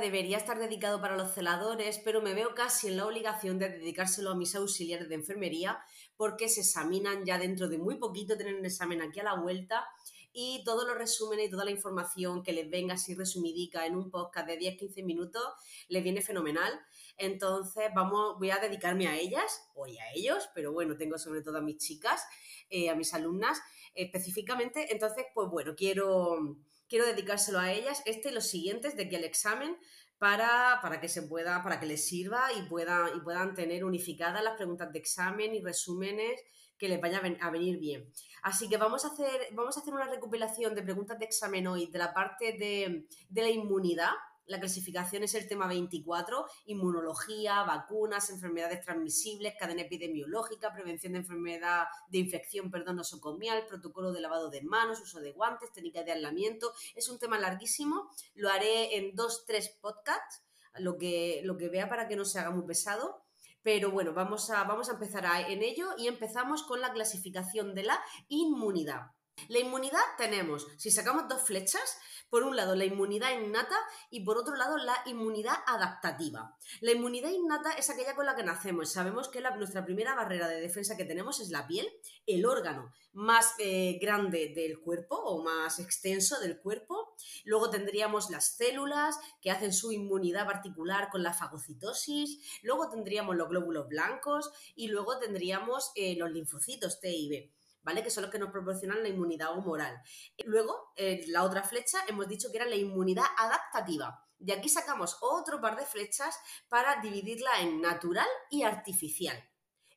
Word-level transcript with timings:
debería 0.00 0.38
estar 0.38 0.58
dedicado 0.58 1.00
para 1.00 1.16
los 1.16 1.34
celadores, 1.34 2.00
pero 2.02 2.22
me 2.22 2.32
veo 2.32 2.54
casi 2.54 2.88
en 2.88 2.96
la 2.96 3.06
obligación 3.06 3.58
de 3.58 3.68
dedicárselo 3.68 4.30
a 4.30 4.34
mis 4.34 4.54
auxiliares 4.54 5.08
de 5.08 5.16
enfermería 5.16 5.78
porque 6.16 6.48
se 6.48 6.60
examinan 6.60 7.26
ya 7.26 7.38
dentro 7.38 7.68
de 7.68 7.76
muy 7.76 7.96
poquito, 7.96 8.36
tienen 8.36 8.56
un 8.56 8.64
examen 8.64 9.02
aquí 9.02 9.20
a 9.20 9.24
la 9.24 9.34
vuelta 9.34 9.84
y 10.32 10.62
todos 10.64 10.86
los 10.86 10.96
resúmenes 10.96 11.46
y 11.46 11.50
toda 11.50 11.64
la 11.64 11.70
información 11.70 12.42
que 12.42 12.52
les 12.52 12.70
venga 12.70 12.94
así 12.94 13.14
resumidica 13.14 13.86
en 13.86 13.96
un 13.96 14.10
podcast 14.10 14.46
de 14.46 14.58
10-15 14.58 15.04
minutos 15.04 15.42
les 15.88 16.02
viene 16.02 16.22
fenomenal. 16.22 16.72
Entonces, 17.16 17.90
vamos, 17.94 18.36
voy 18.38 18.50
a 18.50 18.58
dedicarme 18.58 19.06
a 19.06 19.16
ellas, 19.16 19.68
o 19.74 19.84
a 19.84 19.88
ellos, 20.14 20.48
pero 20.54 20.72
bueno, 20.72 20.96
tengo 20.96 21.18
sobre 21.18 21.42
todo 21.42 21.58
a 21.58 21.60
mis 21.60 21.78
chicas, 21.78 22.26
eh, 22.70 22.90
a 22.90 22.96
mis 22.96 23.14
alumnas 23.14 23.60
específicamente. 23.94 24.92
Entonces, 24.92 25.26
pues 25.34 25.48
bueno, 25.48 25.74
quiero, 25.76 26.58
quiero 26.88 27.06
dedicárselo 27.06 27.58
a 27.58 27.72
ellas, 27.72 28.02
este 28.06 28.30
y 28.30 28.32
los 28.32 28.46
siguientes, 28.46 28.96
de 28.96 29.08
que 29.08 29.16
el 29.16 29.24
examen 29.24 29.76
para, 30.18 30.78
para, 30.80 31.00
que 31.00 31.08
se 31.08 31.22
pueda, 31.22 31.62
para 31.62 31.80
que 31.80 31.86
les 31.86 32.06
sirva 32.06 32.48
y, 32.56 32.62
pueda, 32.62 33.10
y 33.14 33.20
puedan 33.20 33.54
tener 33.54 33.84
unificadas 33.84 34.42
las 34.42 34.56
preguntas 34.56 34.92
de 34.92 34.98
examen 34.98 35.54
y 35.54 35.60
resúmenes 35.60 36.40
que 36.78 36.88
les 36.88 37.00
vaya 37.00 37.20
a 37.40 37.50
venir 37.50 37.78
bien. 37.78 38.10
Así 38.42 38.68
que 38.68 38.76
vamos 38.76 39.04
a 39.04 39.08
hacer, 39.08 39.48
vamos 39.52 39.76
a 39.76 39.80
hacer 39.80 39.94
una 39.94 40.08
recopilación 40.08 40.74
de 40.74 40.82
preguntas 40.82 41.18
de 41.18 41.24
examen 41.24 41.66
hoy 41.66 41.86
de 41.86 41.98
la 41.98 42.12
parte 42.12 42.52
de, 42.58 43.06
de 43.28 43.42
la 43.42 43.48
inmunidad, 43.48 44.10
la 44.46 44.60
clasificación 44.60 45.22
es 45.22 45.34
el 45.34 45.48
tema 45.48 45.66
24, 45.66 46.46
inmunología, 46.66 47.62
vacunas, 47.62 48.30
enfermedades 48.30 48.80
transmisibles, 48.82 49.54
cadena 49.58 49.82
epidemiológica, 49.82 50.72
prevención 50.72 51.14
de 51.14 51.20
enfermedad 51.20 51.86
de 52.08 52.18
infección, 52.18 52.70
perdón, 52.70 52.96
nosocomial, 52.96 53.66
protocolo 53.66 54.12
de 54.12 54.20
lavado 54.20 54.50
de 54.50 54.62
manos, 54.62 55.00
uso 55.00 55.20
de 55.20 55.32
guantes, 55.32 55.72
técnica 55.72 56.02
de 56.02 56.12
aislamiento. 56.12 56.72
Es 56.94 57.08
un 57.08 57.18
tema 57.18 57.38
larguísimo, 57.38 58.10
lo 58.34 58.50
haré 58.50 58.96
en 58.96 59.14
dos, 59.14 59.44
tres 59.46 59.70
podcasts, 59.80 60.42
lo 60.78 60.98
que, 60.98 61.40
lo 61.44 61.56
que 61.56 61.68
vea 61.68 61.88
para 61.88 62.08
que 62.08 62.16
no 62.16 62.24
se 62.24 62.38
haga 62.38 62.50
muy 62.50 62.66
pesado. 62.66 63.22
Pero 63.62 63.90
bueno, 63.90 64.12
vamos 64.12 64.50
a, 64.50 64.62
vamos 64.64 64.90
a 64.90 64.92
empezar 64.92 65.24
en 65.48 65.62
ello 65.62 65.88
y 65.96 66.06
empezamos 66.06 66.64
con 66.64 66.82
la 66.82 66.92
clasificación 66.92 67.74
de 67.74 67.84
la 67.84 67.98
inmunidad. 68.28 69.12
La 69.48 69.58
inmunidad 69.58 70.00
tenemos, 70.16 70.66
si 70.78 70.90
sacamos 70.90 71.28
dos 71.28 71.42
flechas, 71.42 71.98
por 72.30 72.42
un 72.42 72.56
lado, 72.56 72.74
la 72.74 72.84
inmunidad 72.84 73.38
innata 73.38 73.76
y 74.10 74.24
por 74.24 74.38
otro 74.38 74.56
lado, 74.56 74.76
la 74.78 74.96
inmunidad 75.06 75.56
adaptativa. 75.66 76.56
La 76.80 76.92
inmunidad 76.92 77.30
innata 77.30 77.72
es 77.72 77.90
aquella 77.90 78.16
con 78.16 78.26
la 78.26 78.34
que 78.34 78.42
nacemos. 78.42 78.90
Sabemos 78.90 79.28
que 79.28 79.40
nuestra 79.40 79.84
primera 79.84 80.14
barrera 80.14 80.48
de 80.48 80.60
defensa 80.60 80.96
que 80.96 81.04
tenemos 81.04 81.40
es 81.40 81.50
la 81.50 81.66
piel, 81.66 81.86
el 82.26 82.46
órgano 82.46 82.92
más 83.12 83.54
eh, 83.58 83.98
grande 84.00 84.52
del 84.54 84.80
cuerpo 84.80 85.16
o 85.16 85.42
más 85.44 85.78
extenso 85.78 86.40
del 86.40 86.58
cuerpo. 86.58 87.14
Luego 87.44 87.70
tendríamos 87.70 88.30
las 88.30 88.56
células 88.56 89.18
que 89.40 89.50
hacen 89.50 89.72
su 89.72 89.92
inmunidad 89.92 90.46
particular 90.46 91.10
con 91.10 91.22
la 91.22 91.34
fagocitosis. 91.34 92.60
Luego 92.62 92.88
tendríamos 92.88 93.36
los 93.36 93.48
glóbulos 93.48 93.88
blancos 93.88 94.50
y 94.74 94.88
luego 94.88 95.18
tendríamos 95.18 95.92
eh, 95.94 96.16
los 96.16 96.32
linfocitos 96.32 96.98
T 97.00 97.10
y 97.10 97.28
B. 97.28 97.52
¿vale? 97.84 98.02
Que 98.02 98.10
son 98.10 98.22
los 98.22 98.32
que 98.32 98.38
nos 98.38 98.50
proporcionan 98.50 99.02
la 99.02 99.08
inmunidad 99.08 99.56
humoral. 99.56 100.02
Luego, 100.44 100.92
en 100.96 101.32
la 101.32 101.44
otra 101.44 101.62
flecha 101.62 101.98
hemos 102.08 102.26
dicho 102.26 102.50
que 102.50 102.58
era 102.58 102.66
la 102.66 102.76
inmunidad 102.76 103.26
adaptativa. 103.38 104.24
De 104.38 104.52
aquí 104.52 104.68
sacamos 104.68 105.16
otro 105.20 105.60
par 105.60 105.76
de 105.76 105.86
flechas 105.86 106.38
para 106.68 107.00
dividirla 107.00 107.60
en 107.60 107.80
natural 107.80 108.28
y 108.50 108.62
artificial. 108.62 109.42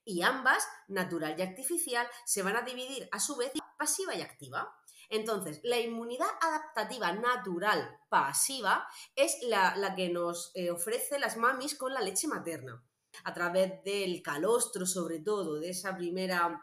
Y 0.06 0.22
ambas, 0.22 0.66
natural 0.88 1.36
y 1.38 1.42
artificial, 1.42 2.08
se 2.24 2.44
van 2.44 2.56
a 2.56 2.62
dividir 2.62 3.10
a 3.12 3.20
su 3.20 3.36
vez 3.36 3.52
pasiva 3.78 4.16
y 4.16 4.22
activa. 4.22 4.74
Entonces, 5.10 5.60
la 5.64 5.80
inmunidad 5.80 6.28
adaptativa 6.42 7.12
natural 7.14 8.00
pasiva 8.10 8.88
es 9.16 9.38
la, 9.44 9.94
que 9.96 10.10
nos 10.10 10.52
eh, 10.56 10.72
ofrece 10.72 11.20
las 11.20 11.38
mamis 11.38 11.76
con 11.76 11.94
la 11.94 12.02
leche 12.02 12.28
materna. 12.28 12.84
A 13.24 13.34
través 13.34 13.84
del 13.84 14.22
calostro, 14.22 14.86
sobre 14.86 15.20
todo, 15.20 15.60
de 15.60 15.70
esa 15.70 15.96
primera 15.96 16.62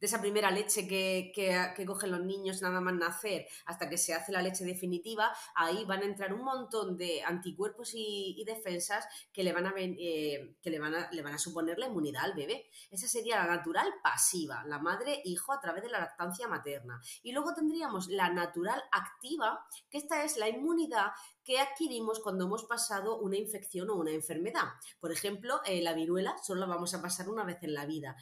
de 0.00 0.06
esa 0.06 0.20
primera 0.20 0.50
leche 0.50 0.86
que, 0.86 1.32
cogen 1.86 2.10
los 2.10 2.20
niños 2.20 2.62
nada 2.62 2.80
más 2.80 2.94
nacer 2.94 3.46
hasta 3.66 3.88
que 3.88 3.98
se 3.98 4.14
hace 4.14 4.32
la 4.32 4.42
leche 4.42 4.64
definitiva, 4.64 5.32
ahí 5.54 5.84
van 5.84 6.02
a 6.02 6.06
entrar 6.06 6.32
un 6.34 6.44
montón 6.44 6.96
de 6.96 7.22
anticuerpos 7.22 7.92
y, 7.94 8.42
defensas 8.46 9.06
que, 9.32 9.42
le 9.42 9.52
van, 9.52 9.66
a, 9.66 9.74
eh, 9.76 10.56
que 10.62 10.70
le, 10.70 10.78
van 10.78 10.94
a, 10.94 11.10
le 11.10 11.22
van 11.22 11.34
a 11.34 11.38
suponer 11.38 11.78
la 11.78 11.86
inmunidad 11.86 12.24
al 12.24 12.34
bebé. 12.34 12.68
Esa 12.90 13.08
sería 13.08 13.36
la 13.36 13.56
natural 13.56 13.92
pasiva, 14.02 14.64
la 14.66 14.78
madre-hijo 14.78 15.52
a 15.52 15.60
través 15.60 15.82
de 15.82 15.90
la 15.90 16.00
lactancia 16.00 16.48
materna. 16.48 17.00
Y 17.22 17.32
luego 17.32 17.54
tendríamos 17.54 18.08
la 18.08 18.30
natural 18.30 18.82
activa, 18.92 19.66
que 19.90 19.98
esta 19.98 20.24
es 20.24 20.36
la 20.36 20.48
inmunidad 20.48 21.12
que 21.46 21.60
adquirimos 21.60 22.18
cuando 22.18 22.44
hemos 22.44 22.64
pasado 22.64 23.18
una 23.18 23.36
infección 23.36 23.88
o 23.88 23.94
una 23.94 24.10
enfermedad. 24.10 24.64
Por 24.98 25.12
ejemplo, 25.12 25.60
eh, 25.64 25.80
la 25.80 25.94
viruela 25.94 26.36
solo 26.42 26.60
la 26.62 26.66
vamos 26.66 26.92
a 26.92 27.00
pasar 27.00 27.28
una 27.28 27.44
vez 27.44 27.62
en 27.62 27.72
la 27.72 27.86
vida. 27.86 28.16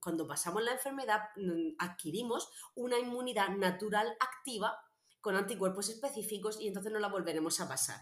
cuando 0.00 0.26
pasamos 0.26 0.62
la 0.62 0.72
enfermedad 0.72 1.20
mm, 1.36 1.76
adquirimos 1.78 2.50
una 2.74 2.98
inmunidad 2.98 3.48
natural 3.50 4.14
activa 4.20 4.76
con 5.20 5.36
anticuerpos 5.36 5.88
específicos 5.88 6.60
y 6.60 6.66
entonces 6.68 6.92
no 6.92 6.98
la 6.98 7.08
volveremos 7.08 7.60
a 7.60 7.68
pasar. 7.68 8.00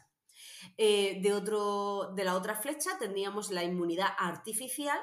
Eh, 0.78 1.20
de, 1.22 1.32
otro, 1.34 2.12
de 2.16 2.24
la 2.24 2.34
otra 2.34 2.56
flecha 2.56 2.98
tendríamos 2.98 3.50
la 3.50 3.62
inmunidad 3.62 4.08
artificial, 4.18 4.98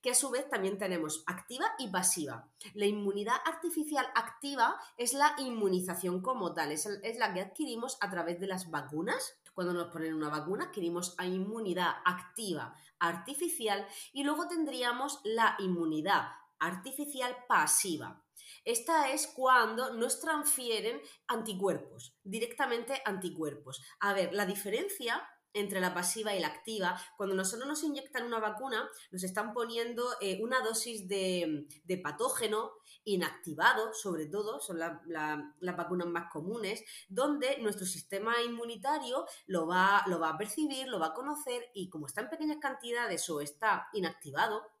que 0.00 0.10
a 0.10 0.14
su 0.14 0.30
vez 0.30 0.48
también 0.48 0.78
tenemos 0.78 1.24
activa 1.26 1.66
y 1.78 1.88
pasiva. 1.88 2.48
La 2.74 2.86
inmunidad 2.86 3.36
artificial 3.44 4.06
activa 4.14 4.78
es 4.96 5.14
la 5.14 5.34
inmunización 5.38 6.20
como 6.20 6.54
tal, 6.54 6.72
es, 6.72 6.86
la 7.18 7.32
que 7.34 7.40
adquirimos 7.40 7.98
a 8.00 8.10
través 8.10 8.40
de 8.40 8.46
las 8.46 8.70
vacunas. 8.70 9.36
Cuando 9.54 9.72
nos 9.72 9.92
ponen 9.92 10.14
una 10.14 10.28
vacuna 10.28 10.66
adquirimos 10.66 11.14
inmunidad 11.24 11.96
activa 12.04 12.74
artificial 12.98 13.86
y 14.12 14.24
luego 14.24 14.48
tendríamos 14.48 15.20
la 15.24 15.56
inmunidad 15.58 16.28
artificial 16.58 17.36
pasiva. 17.48 18.22
Esta 18.64 19.10
es 19.10 19.28
cuando 19.28 19.94
nos 19.94 20.20
transfieren 20.20 21.00
anticuerpos, 21.28 22.16
directamente 22.24 23.00
anticuerpos. 23.04 23.82
A 24.00 24.12
ver, 24.12 24.32
la 24.34 24.46
diferencia 24.46 25.22
entre 25.52 25.80
la 25.80 25.94
pasiva 25.94 26.34
y 26.34 26.40
la 26.40 26.48
activa. 26.48 27.00
Cuando 27.16 27.34
nosotros 27.34 27.68
nos 27.68 27.82
inyectan 27.82 28.24
una 28.24 28.38
vacuna, 28.38 28.88
nos 29.10 29.22
están 29.24 29.52
poniendo 29.52 30.04
eh, 30.20 30.38
una 30.42 30.60
dosis 30.60 31.08
de, 31.08 31.66
patógeno 32.02 32.72
inactivado, 33.04 33.92
sobre 33.94 34.26
todo, 34.26 34.60
son 34.60 34.78
las 34.78 35.76
vacunas 35.76 36.08
más 36.08 36.30
comunes, 36.30 36.84
donde 37.08 37.58
nuestro 37.58 37.86
sistema 37.86 38.42
inmunitario 38.42 39.26
lo 39.46 39.66
va, 39.66 40.02
lo 40.06 40.20
va 40.20 40.30
a 40.30 40.38
percibir, 40.38 40.88
lo 40.88 40.98
va 40.98 41.08
a 41.08 41.14
conocer 41.14 41.70
y 41.74 41.88
como 41.88 42.06
está 42.06 42.20
en 42.20 42.30
pequeñas 42.30 42.58
cantidades 42.60 43.28
o 43.30 43.40
está 43.40 43.88
inactivado, 43.92 44.75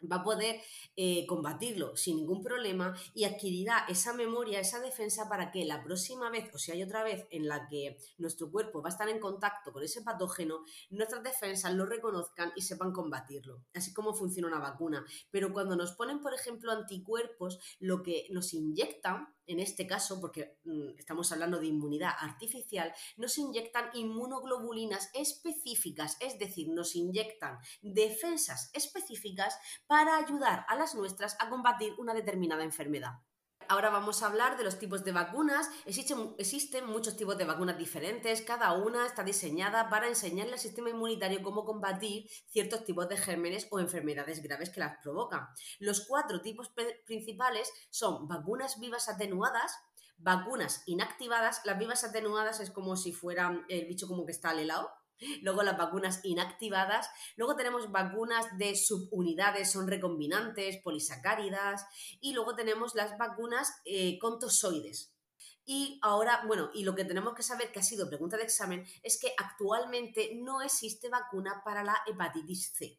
va 0.00 0.16
a 0.16 0.24
poder 0.24 0.60
eh, 0.96 1.26
combatirlo 1.26 1.96
sin 1.96 2.16
ningún 2.16 2.42
problema 2.42 2.96
y 3.14 3.24
adquirirá 3.24 3.84
esa 3.88 4.12
memoria, 4.12 4.60
esa 4.60 4.80
defensa 4.80 5.28
para 5.28 5.50
que 5.50 5.64
la 5.64 5.82
próxima 5.82 6.30
vez, 6.30 6.52
o 6.54 6.58
si 6.58 6.72
hay 6.72 6.82
otra 6.82 7.02
vez 7.02 7.26
en 7.30 7.48
la 7.48 7.66
que 7.68 7.98
nuestro 8.18 8.50
cuerpo 8.50 8.82
va 8.82 8.88
a 8.88 8.92
estar 8.92 9.08
en 9.08 9.20
contacto 9.20 9.72
con 9.72 9.82
ese 9.82 10.02
patógeno, 10.02 10.64
nuestras 10.90 11.22
defensas 11.22 11.74
lo 11.74 11.86
reconozcan 11.86 12.52
y 12.56 12.62
sepan 12.62 12.92
combatirlo. 12.92 13.64
Así 13.74 13.92
como 13.92 14.14
funciona 14.14 14.48
una 14.48 14.58
vacuna. 14.58 15.04
Pero 15.30 15.52
cuando 15.52 15.76
nos 15.76 15.92
ponen, 15.92 16.20
por 16.20 16.34
ejemplo, 16.34 16.72
anticuerpos, 16.72 17.58
lo 17.80 18.02
que 18.02 18.26
nos 18.30 18.54
inyectan 18.54 19.28
en 19.48 19.60
este 19.60 19.86
caso, 19.86 20.20
porque 20.20 20.58
mm, 20.64 20.98
estamos 20.98 21.32
hablando 21.32 21.58
de 21.58 21.66
inmunidad 21.66 22.12
artificial, 22.20 22.92
nos 23.16 23.36
inyectan 23.38 23.90
inmunoglobulinas 23.94 25.10
específicas, 25.14 26.16
es 26.20 26.38
decir, 26.38 26.68
nos 26.68 26.94
inyectan 26.94 27.58
defensas 27.82 28.70
específicas 28.74 29.58
para 29.86 30.16
ayudar 30.16 30.64
a 30.68 30.76
las 30.76 30.94
nuestras 30.94 31.36
a 31.40 31.48
combatir 31.48 31.94
una 31.98 32.14
determinada 32.14 32.62
enfermedad 32.62 33.18
ahora 33.68 33.90
vamos 33.90 34.22
a 34.22 34.26
hablar 34.26 34.56
de 34.56 34.64
los 34.64 34.78
tipos 34.78 35.04
de 35.04 35.12
vacunas. 35.12 35.68
Existen, 35.86 36.86
muchos 36.86 37.16
tipos 37.16 37.38
de 37.38 37.44
vacunas 37.44 37.78
diferentes, 37.78 38.42
cada 38.42 38.72
una 38.72 39.06
está 39.06 39.24
diseñada 39.24 39.88
para 39.88 40.08
enseñarle 40.08 40.54
al 40.54 40.58
sistema 40.58 40.90
inmunitario 40.90 41.42
cómo 41.42 41.64
combatir 41.64 42.28
ciertos 42.48 42.84
tipos 42.84 43.08
de 43.08 43.16
gérmenes 43.16 43.68
o 43.70 43.78
enfermedades 43.78 44.42
graves 44.42 44.70
que 44.70 44.80
las 44.80 44.98
provocan. 45.02 45.48
Los 45.78 46.06
cuatro 46.06 46.40
tipos 46.40 46.72
principales 47.06 47.72
son 47.90 48.26
vacunas 48.26 48.80
vivas 48.80 49.08
atenuadas, 49.08 49.78
vacunas 50.16 50.82
inactivadas. 50.86 51.60
Las 51.64 51.78
vivas 51.78 52.04
atenuadas 52.04 52.60
es 52.60 52.70
como 52.70 52.96
si 52.96 53.12
fuera 53.12 53.64
el 53.68 53.86
bicho 53.86 54.08
como 54.08 54.26
que 54.26 54.32
está 54.32 54.50
al 54.50 54.58
helado, 54.58 54.90
Luego 55.42 55.62
las 55.62 55.76
vacunas 55.76 56.20
inactivadas. 56.24 57.08
Luego 57.36 57.56
tenemos 57.56 57.90
vacunas 57.90 58.46
de 58.58 58.76
subunidades, 58.76 59.70
son 59.70 59.86
recombinantes, 59.86 60.78
polisacáridas. 60.82 61.84
Y 62.20 62.32
luego 62.32 62.54
tenemos 62.54 62.94
las 62.94 63.16
vacunas 63.18 63.72
eh, 63.84 64.18
contosoides. 64.18 65.14
Y 65.64 65.98
ahora, 66.00 66.44
bueno, 66.46 66.70
y 66.72 66.84
lo 66.84 66.94
que 66.94 67.04
tenemos 67.04 67.34
que 67.34 67.42
saber, 67.42 67.70
que 67.70 67.80
ha 67.80 67.82
sido 67.82 68.08
pregunta 68.08 68.38
de 68.38 68.44
examen, 68.44 68.86
es 69.02 69.20
que 69.20 69.34
actualmente 69.36 70.30
no 70.34 70.62
existe 70.62 71.10
vacuna 71.10 71.60
para 71.62 71.84
la 71.84 71.94
hepatitis 72.06 72.72
C. 72.74 72.98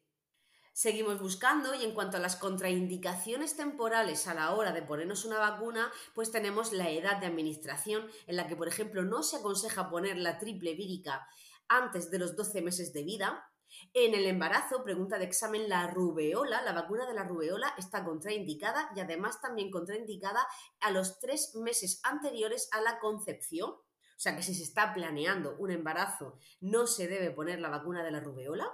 Seguimos 0.72 1.20
buscando 1.20 1.74
y 1.74 1.84
en 1.84 1.92
cuanto 1.92 2.16
a 2.16 2.20
las 2.20 2.36
contraindicaciones 2.36 3.56
temporales 3.56 4.28
a 4.28 4.34
la 4.34 4.54
hora 4.54 4.70
de 4.70 4.82
ponernos 4.82 5.24
una 5.24 5.38
vacuna, 5.38 5.90
pues 6.14 6.30
tenemos 6.30 6.72
la 6.72 6.88
edad 6.90 7.18
de 7.18 7.26
administración 7.26 8.08
en 8.28 8.36
la 8.36 8.46
que, 8.46 8.54
por 8.54 8.68
ejemplo, 8.68 9.02
no 9.02 9.24
se 9.24 9.38
aconseja 9.38 9.90
poner 9.90 10.16
la 10.16 10.38
triple 10.38 10.74
vírica 10.74 11.26
antes 11.70 12.10
de 12.10 12.18
los 12.18 12.36
12 12.36 12.60
meses 12.60 12.92
de 12.92 13.04
vida. 13.04 13.46
En 13.94 14.14
el 14.14 14.26
embarazo, 14.26 14.82
pregunta 14.82 15.18
de 15.18 15.24
examen, 15.24 15.68
la 15.68 15.86
rubeola, 15.86 16.60
la 16.62 16.72
vacuna 16.72 17.06
de 17.06 17.14
la 17.14 17.24
rubeola 17.24 17.72
está 17.78 18.04
contraindicada 18.04 18.90
y 18.94 19.00
además 19.00 19.40
también 19.40 19.70
contraindicada 19.70 20.46
a 20.80 20.90
los 20.90 21.18
tres 21.20 21.54
meses 21.54 22.00
anteriores 22.02 22.68
a 22.72 22.80
la 22.80 22.98
concepción. 22.98 23.70
O 23.70 24.22
sea 24.22 24.36
que 24.36 24.42
si 24.42 24.54
se 24.54 24.64
está 24.64 24.92
planeando 24.92 25.56
un 25.58 25.70
embarazo, 25.70 26.38
no 26.60 26.86
se 26.86 27.08
debe 27.08 27.30
poner 27.30 27.60
la 27.60 27.70
vacuna 27.70 28.04
de 28.04 28.10
la 28.10 28.20
rubeola. 28.20 28.70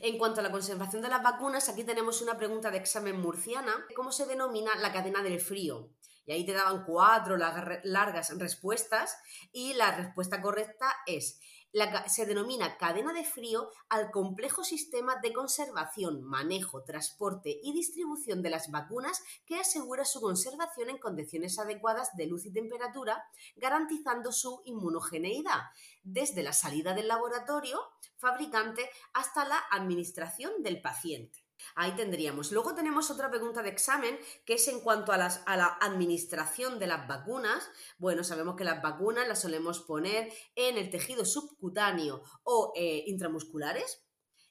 En 0.00 0.18
cuanto 0.18 0.40
a 0.40 0.42
la 0.42 0.50
conservación 0.50 1.02
de 1.02 1.08
las 1.08 1.22
vacunas, 1.22 1.68
aquí 1.68 1.84
tenemos 1.84 2.22
una 2.22 2.36
pregunta 2.36 2.70
de 2.70 2.78
examen 2.78 3.20
murciana. 3.20 3.86
¿Cómo 3.94 4.10
se 4.10 4.26
denomina 4.26 4.74
la 4.76 4.92
cadena 4.92 5.22
del 5.22 5.38
frío? 5.38 5.90
Y 6.24 6.32
ahí 6.32 6.44
te 6.44 6.54
daban 6.54 6.84
cuatro 6.84 7.36
largas 7.36 8.36
respuestas 8.36 9.16
y 9.52 9.74
la 9.74 9.92
respuesta 9.92 10.42
correcta 10.42 10.92
es 11.06 11.38
se 12.08 12.26
denomina 12.26 12.78
cadena 12.78 13.12
de 13.12 13.24
frío 13.24 13.70
al 13.88 14.10
complejo 14.10 14.64
sistema 14.64 15.16
de 15.22 15.32
conservación, 15.32 16.22
manejo, 16.22 16.82
transporte 16.84 17.58
y 17.62 17.72
distribución 17.72 18.42
de 18.42 18.50
las 18.50 18.70
vacunas 18.70 19.22
que 19.44 19.56
asegura 19.56 20.04
su 20.04 20.20
conservación 20.20 20.90
en 20.90 20.98
condiciones 20.98 21.58
adecuadas 21.58 22.16
de 22.16 22.26
luz 22.26 22.46
y 22.46 22.52
temperatura, 22.52 23.24
garantizando 23.56 24.32
su 24.32 24.62
inmunogeneidad, 24.64 25.60
desde 26.02 26.42
la 26.42 26.52
salida 26.52 26.94
del 26.94 27.08
laboratorio 27.08 27.80
fabricante 28.16 28.88
hasta 29.12 29.46
la 29.46 29.60
administración 29.70 30.62
del 30.62 30.80
paciente. 30.80 31.45
Ahí 31.74 31.92
tendríamos. 31.96 32.52
Luego 32.52 32.74
tenemos 32.74 33.10
otra 33.10 33.30
pregunta 33.30 33.62
de 33.62 33.70
examen 33.70 34.18
que 34.44 34.54
es 34.54 34.68
en 34.68 34.80
cuanto 34.80 35.12
a, 35.12 35.18
la 35.18 35.78
administración 35.80 36.78
de 36.78 36.86
las 36.86 37.06
vacunas. 37.06 37.68
Bueno, 37.98 38.24
sabemos 38.24 38.56
que 38.56 38.64
las 38.64 38.82
vacunas 38.82 39.28
las 39.28 39.40
solemos 39.40 39.80
poner 39.80 40.32
en 40.54 40.78
el 40.78 40.90
tejido 40.90 41.24
subcutáneo 41.24 42.22
o 42.44 42.72
eh, 42.76 43.04
intramusculares. 43.06 44.02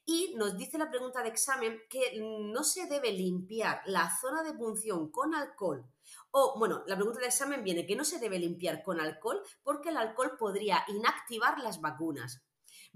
Y 0.07 0.35
nos 0.35 0.55
dice 0.55 0.77
la 0.77 0.91
pregunta 0.91 1.23
de 1.23 1.29
examen 1.29 1.81
que 1.89 2.19
no 2.21 2.63
se 2.63 2.85
debe 2.85 3.11
limpiar 3.11 3.81
la 3.85 4.15
zona 4.21 4.43
de 4.43 4.53
punción 4.53 5.09
con 5.09 5.33
alcohol. 5.33 5.83
O, 6.29 6.59
bueno, 6.59 6.83
la 6.85 6.95
pregunta 6.95 7.19
de 7.19 7.25
examen 7.25 7.63
viene 7.63 7.87
que 7.87 7.95
no 7.95 8.05
se 8.05 8.19
debe 8.19 8.37
limpiar 8.37 8.83
con 8.83 8.99
alcohol 8.99 9.41
porque 9.63 9.89
el 9.89 9.97
alcohol 9.97 10.37
podría 10.37 10.83
inactivar 10.89 11.57
las 11.59 11.81
vacunas. 11.81 12.45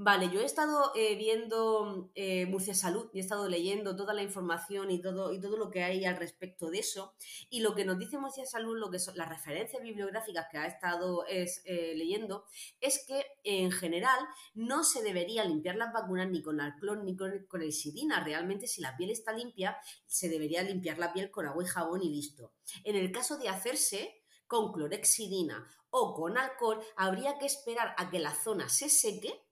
Vale, 0.01 0.30
yo 0.31 0.40
he 0.40 0.46
estado 0.46 0.94
eh, 0.96 1.18
viendo 1.18 2.10
eh, 2.16 2.46
Murcia 2.46 2.74
Salud 2.74 3.10
y 3.12 3.18
he 3.18 3.22
estado 3.22 3.50
leyendo 3.50 3.98
toda 3.98 4.13
la 4.13 4.24
información 4.24 4.92
y 4.92 5.01
todo, 5.01 5.34
y 5.34 5.42
todo 5.42 5.57
lo 5.57 5.69
que 5.69 5.84
hay 5.84 6.06
al 6.06 6.16
respecto 6.16 6.69
de 6.69 6.80
eso. 6.80 7.16
Y 7.50 7.60
lo 7.60 7.75
que 7.75 7.84
nos 7.84 8.00
dice 8.00 8.18
Murcia 8.18 8.46
Salud, 8.46 8.78
lo 8.78 8.90
que 8.90 9.00
son 9.00 9.18
las 9.18 9.28
referencias 9.28 9.84
bibliográficas 9.84 10.48
que 10.50 10.57
ha 10.57 10.68
estado 10.68 11.25
es, 11.28 11.62
eh, 11.66 11.96
leyendo, 11.98 12.46
es 12.80 13.04
que 13.06 13.25
en 13.44 13.74
general 13.74 14.18
no 14.54 14.86
se 14.86 15.04
debería 15.04 15.44
limpiar 15.44 15.75
las 15.75 15.92
vacunas 15.92 16.30
ni 16.30 16.42
con 16.42 16.62
alclón 16.62 17.04
ni 17.04 17.18
con, 17.18 17.45
con. 17.50 17.60
Realmente, 17.60 18.68
si 18.68 18.80
la 18.80 18.95
piel 18.95 19.10
está 19.10 19.34
limpia, 19.34 19.78
se 20.06 20.30
debería 20.30 20.63
limpiar 20.63 20.98
la 20.98 21.12
piel 21.12 21.30
con 21.30 21.45
agua 21.45 21.62
y 21.66 21.68
jabón 21.68 22.04
y 22.04 22.10
listo. 22.10 22.54
En 22.86 22.95
el 22.95 23.12
caso 23.12 23.38
de 23.38 23.50
hacerse 23.50 24.24
con 24.48 24.72
clorexidina 24.72 25.69
o 25.90 26.13
con 26.13 26.38
alcohol, 26.38 26.80
habría 26.95 27.38
que 27.38 27.48
esperar 27.48 27.95
a 27.98 28.10
que 28.10 28.19
la 28.19 28.34
zona 28.34 28.69
se 28.69 28.88
seque 28.88 29.49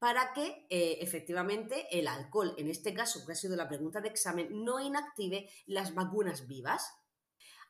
para 0.00 0.32
que 0.32 0.66
eh, 0.70 0.98
efectivamente 1.02 1.86
el 1.96 2.08
alcohol, 2.08 2.54
en 2.56 2.68
este 2.68 2.92
caso, 2.94 3.24
que 3.24 3.32
ha 3.32 3.36
sido 3.36 3.54
la 3.54 3.68
pregunta 3.68 4.00
de 4.00 4.08
examen, 4.08 4.64
no 4.64 4.80
inactive 4.80 5.48
las 5.66 5.94
vacunas 5.94 6.48
vivas. 6.48 6.96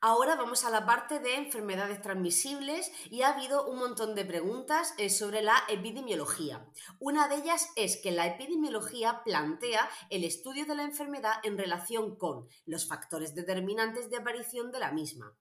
Ahora 0.01 0.37
vamos 0.37 0.65
a 0.65 0.71
la 0.71 0.87
parte 0.87 1.19
de 1.19 1.35
enfermedades 1.35 2.01
transmisibles 2.01 2.91
y 3.11 3.21
ha 3.21 3.35
habido 3.35 3.67
un 3.67 3.81
montón 3.81 4.15
de 4.15 4.25
preguntas 4.25 4.95
eh, 4.97 5.11
sobre 5.11 5.43
la 5.43 5.57
epidemiología. 5.69 6.65
Una 7.01 7.29
de 7.29 7.35
ellas 7.35 7.69
es 7.77 7.99
que 7.99 8.13
la 8.13 8.27
epidemiología 8.27 9.23
plantea 9.25 9.91
el 10.09 10.25
estudio 10.25 10.65
de 10.65 10.77
la 10.77 10.85
enfermedad 10.85 11.35
en 11.43 11.59
relación 11.59 12.17
con 12.17 12.47
los 12.65 12.89
factores 12.89 13.35
determinantes 13.35 14.09
de 14.09 14.17
aparición 14.19 14.71
de 14.71 14.79
la 14.79 14.93
misma. 14.93 15.37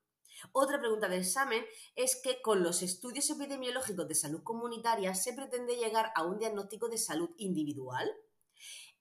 Otra 0.52 0.80
pregunta 0.80 1.08
del 1.08 1.22
examen 1.22 1.66
es 1.96 2.20
que 2.22 2.42
con 2.42 2.64
los 2.64 2.82
estudios 2.82 3.30
epidemiológicos 3.30 4.08
de 4.08 4.16
salud 4.16 4.44
comunitaria 4.44 5.16
se 5.16 5.34
pretende 5.34 5.76
llegar 5.76 6.12
a 6.16 6.24
un 6.24 6.40
diagnóstico 6.40 6.90
de 6.90 6.98
salud 6.98 7.30
individual. 7.38 8.10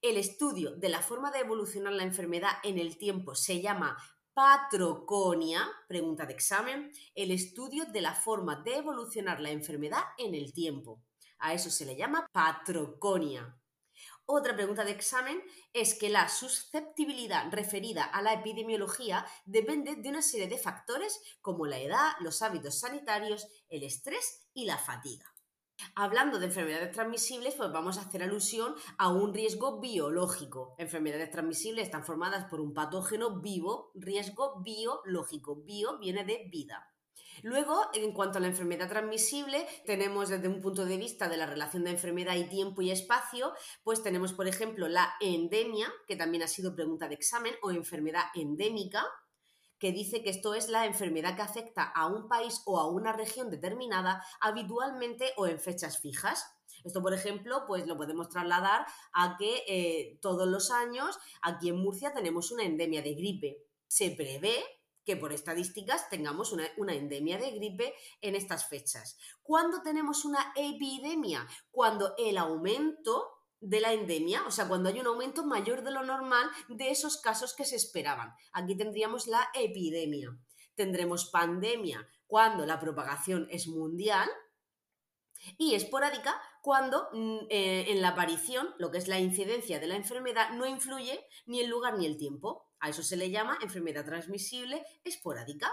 El 0.00 0.16
estudio 0.16 0.76
de 0.76 0.88
la 0.88 1.02
forma 1.02 1.30
de 1.30 1.40
evolucionar 1.40 1.92
la 1.92 2.04
enfermedad 2.04 2.52
en 2.62 2.78
el 2.78 2.98
tiempo 2.98 3.34
se 3.34 3.60
llama 3.60 3.96
patroconia, 4.32 5.68
pregunta 5.88 6.24
de 6.24 6.32
examen, 6.32 6.92
el 7.16 7.32
estudio 7.32 7.86
de 7.86 8.00
la 8.00 8.14
forma 8.14 8.62
de 8.62 8.76
evolucionar 8.76 9.40
la 9.40 9.50
enfermedad 9.50 10.02
en 10.16 10.36
el 10.36 10.52
tiempo. 10.52 11.02
A 11.40 11.54
eso 11.54 11.70
se 11.70 11.84
le 11.84 11.96
llama 11.96 12.28
patroconia. 12.32 13.58
Otra 14.30 14.54
pregunta 14.54 14.84
de 14.84 14.90
examen 14.90 15.42
es 15.72 15.94
que 15.94 16.10
la 16.10 16.28
susceptibilidad 16.28 17.50
referida 17.50 18.04
a 18.04 18.20
la 18.20 18.34
epidemiología 18.34 19.24
depende 19.46 19.96
de 19.96 20.10
una 20.10 20.20
serie 20.20 20.48
de 20.48 20.58
factores 20.58 21.18
como 21.40 21.64
la 21.64 21.78
edad, 21.78 22.12
los 22.20 22.42
hábitos 22.42 22.78
sanitarios, 22.78 23.48
el 23.70 23.84
estrés 23.84 24.46
y 24.52 24.66
la 24.66 24.76
fatiga. 24.76 25.24
Hablando 25.94 26.38
de 26.38 26.44
enfermedades 26.44 26.92
transmisibles, 26.92 27.54
pues 27.54 27.72
vamos 27.72 27.96
a 27.96 28.02
hacer 28.02 28.22
alusión 28.22 28.74
a 28.98 29.08
un 29.08 29.32
riesgo 29.32 29.80
biológico. 29.80 30.74
Enfermedades 30.76 31.30
transmisibles 31.30 31.86
están 31.86 32.04
formadas 32.04 32.44
por 32.50 32.60
un 32.60 32.74
patógeno 32.74 33.40
vivo, 33.40 33.92
riesgo 33.94 34.60
biológico. 34.60 35.56
Bio 35.64 35.98
viene 36.00 36.26
de 36.26 36.50
vida. 36.52 36.86
Luego, 37.42 37.80
en 37.94 38.12
cuanto 38.12 38.38
a 38.38 38.40
la 38.40 38.48
enfermedad 38.48 38.88
transmisible, 38.88 39.66
tenemos 39.86 40.28
desde 40.28 40.48
un 40.48 40.60
punto 40.60 40.84
de 40.84 40.96
vista 40.96 41.28
de 41.28 41.36
la 41.36 41.46
relación 41.46 41.84
de 41.84 41.90
enfermedad 41.90 42.36
y 42.36 42.48
tiempo 42.48 42.82
y 42.82 42.90
espacio, 42.90 43.52
pues 43.82 44.02
tenemos, 44.02 44.32
por 44.32 44.48
ejemplo, 44.48 44.88
la 44.88 45.14
endemia, 45.20 45.92
que 46.06 46.16
también 46.16 46.42
ha 46.42 46.48
sido 46.48 46.74
pregunta 46.74 47.08
de 47.08 47.14
examen, 47.14 47.54
o 47.62 47.70
enfermedad 47.70 48.24
endémica, 48.34 49.04
que 49.78 49.92
dice 49.92 50.22
que 50.22 50.30
esto 50.30 50.54
es 50.54 50.68
la 50.68 50.86
enfermedad 50.86 51.36
que 51.36 51.42
afecta 51.42 51.84
a 51.84 52.06
un 52.06 52.28
país 52.28 52.62
o 52.66 52.78
a 52.78 52.90
una 52.90 53.12
región 53.12 53.50
determinada 53.50 54.24
habitualmente 54.40 55.32
o 55.36 55.46
en 55.46 55.60
fechas 55.60 56.00
fijas. 56.00 56.44
Esto, 56.84 57.02
por 57.02 57.14
ejemplo, 57.14 57.64
pues 57.66 57.86
lo 57.86 57.96
podemos 57.96 58.28
trasladar 58.28 58.86
a 59.12 59.36
que 59.36 59.62
eh, 59.66 60.18
todos 60.20 60.48
los 60.48 60.70
años 60.70 61.18
aquí 61.42 61.68
en 61.68 61.76
Murcia 61.76 62.12
tenemos 62.12 62.50
una 62.50 62.64
endemia 62.64 63.02
de 63.02 63.14
gripe. 63.14 63.64
Se 63.86 64.10
prevé 64.10 64.62
que 65.08 65.16
por 65.16 65.32
estadísticas 65.32 66.10
tengamos 66.10 66.52
una, 66.52 66.66
endemia 66.92 67.38
de 67.38 67.52
gripe 67.52 67.94
en 68.20 68.34
estas 68.34 68.68
fechas. 68.68 69.16
¿Cuándo 69.42 69.80
tenemos 69.80 70.26
una 70.26 70.52
epidemia? 70.54 71.48
Cuando 71.70 72.14
el 72.18 72.36
aumento 72.36 73.30
de 73.58 73.80
la 73.80 73.94
endemia, 73.94 74.46
o 74.46 74.50
sea, 74.50 74.68
cuando 74.68 74.90
hay 74.90 75.00
un 75.00 75.06
aumento 75.06 75.46
mayor 75.46 75.82
de 75.82 75.92
lo 75.92 76.02
normal 76.02 76.50
de 76.68 76.90
esos 76.90 77.16
casos 77.22 77.54
que 77.54 77.64
se 77.64 77.76
esperaban. 77.76 78.34
Aquí 78.52 78.76
tendríamos 78.76 79.26
la 79.28 79.48
epidemia. 79.54 80.38
Tendremos 80.74 81.30
pandemia 81.30 82.06
cuando 82.26 82.66
la 82.66 82.78
propagación 82.78 83.48
es 83.50 83.66
mundial 83.66 84.28
y 85.56 85.74
esporádica 85.74 86.38
cuando 86.68 87.08
mm, 87.14 87.46
eh, 87.48 87.86
en 87.88 88.02
la 88.02 88.08
aparición, 88.08 88.68
lo 88.76 88.90
que 88.90 88.98
es 88.98 89.08
la 89.08 89.18
incidencia 89.18 89.80
de 89.80 89.86
la 89.86 89.96
enfermedad, 89.96 90.50
no 90.50 90.66
influye 90.66 91.18
ni 91.46 91.60
el 91.60 91.70
lugar 91.70 91.96
ni 91.96 92.04
el 92.04 92.18
tiempo. 92.18 92.68
A 92.78 92.90
eso 92.90 93.02
se 93.02 93.16
le 93.16 93.30
llama 93.30 93.56
enfermedad 93.62 94.04
transmisible 94.04 94.84
esporádica. 95.02 95.72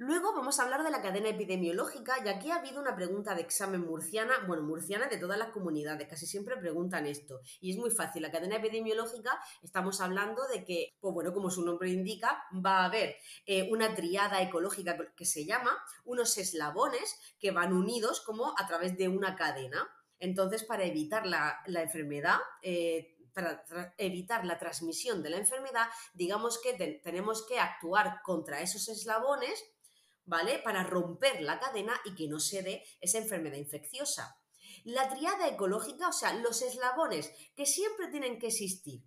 Luego 0.00 0.32
vamos 0.32 0.60
a 0.60 0.62
hablar 0.62 0.84
de 0.84 0.92
la 0.92 1.02
cadena 1.02 1.30
epidemiológica 1.30 2.24
y 2.24 2.28
aquí 2.28 2.52
ha 2.52 2.60
habido 2.60 2.80
una 2.80 2.94
pregunta 2.94 3.34
de 3.34 3.40
examen 3.40 3.80
murciana, 3.80 4.32
bueno, 4.46 4.62
murciana 4.62 5.08
de 5.08 5.16
todas 5.16 5.36
las 5.36 5.50
comunidades, 5.50 6.06
casi 6.06 6.24
siempre 6.24 6.56
preguntan 6.56 7.04
esto 7.04 7.40
y 7.60 7.72
es 7.72 7.78
muy 7.78 7.90
fácil. 7.90 8.22
La 8.22 8.30
cadena 8.30 8.58
epidemiológica 8.58 9.40
estamos 9.60 10.00
hablando 10.00 10.46
de 10.46 10.64
que, 10.64 10.94
pues 11.00 11.12
bueno, 11.12 11.34
como 11.34 11.50
su 11.50 11.64
nombre 11.64 11.90
indica, 11.90 12.44
va 12.64 12.82
a 12.82 12.84
haber 12.84 13.16
eh, 13.44 13.68
una 13.72 13.92
triada 13.96 14.40
ecológica 14.40 14.96
que 15.16 15.24
se 15.24 15.44
llama, 15.44 15.76
unos 16.04 16.38
eslabones 16.38 17.18
que 17.40 17.50
van 17.50 17.72
unidos 17.72 18.20
como 18.20 18.54
a 18.56 18.68
través 18.68 18.96
de 18.96 19.08
una 19.08 19.34
cadena. 19.34 19.84
Entonces, 20.20 20.62
para 20.62 20.84
evitar 20.84 21.26
la, 21.26 21.60
enfermedad, 21.66 22.38
eh, 22.62 23.16
para 23.34 23.64
evitar 23.98 24.44
la 24.44 24.60
transmisión 24.60 25.24
de 25.24 25.30
la 25.30 25.38
enfermedad, 25.38 25.88
digamos 26.14 26.60
que 26.62 27.00
tenemos 27.02 27.44
que 27.48 27.58
actuar 27.58 28.20
contra 28.22 28.60
esos 28.60 28.88
eslabones, 28.88 29.64
¿vale? 30.28 30.58
Para 30.58 30.84
romper 30.84 31.40
la 31.40 31.58
cadena 31.58 31.98
y 32.04 32.14
que 32.14 32.28
no 32.28 32.38
se 32.38 32.62
dé 32.62 32.84
esa 33.00 33.18
enfermedad 33.18 33.56
infecciosa. 33.56 34.36
La 34.84 35.08
triada 35.08 35.48
ecológica, 35.48 36.08
o 36.08 36.12
sea, 36.12 36.34
los 36.34 36.62
eslabones 36.62 37.32
que 37.56 37.66
siempre 37.66 38.08
tienen 38.08 38.38
que 38.38 38.48
existir 38.48 39.02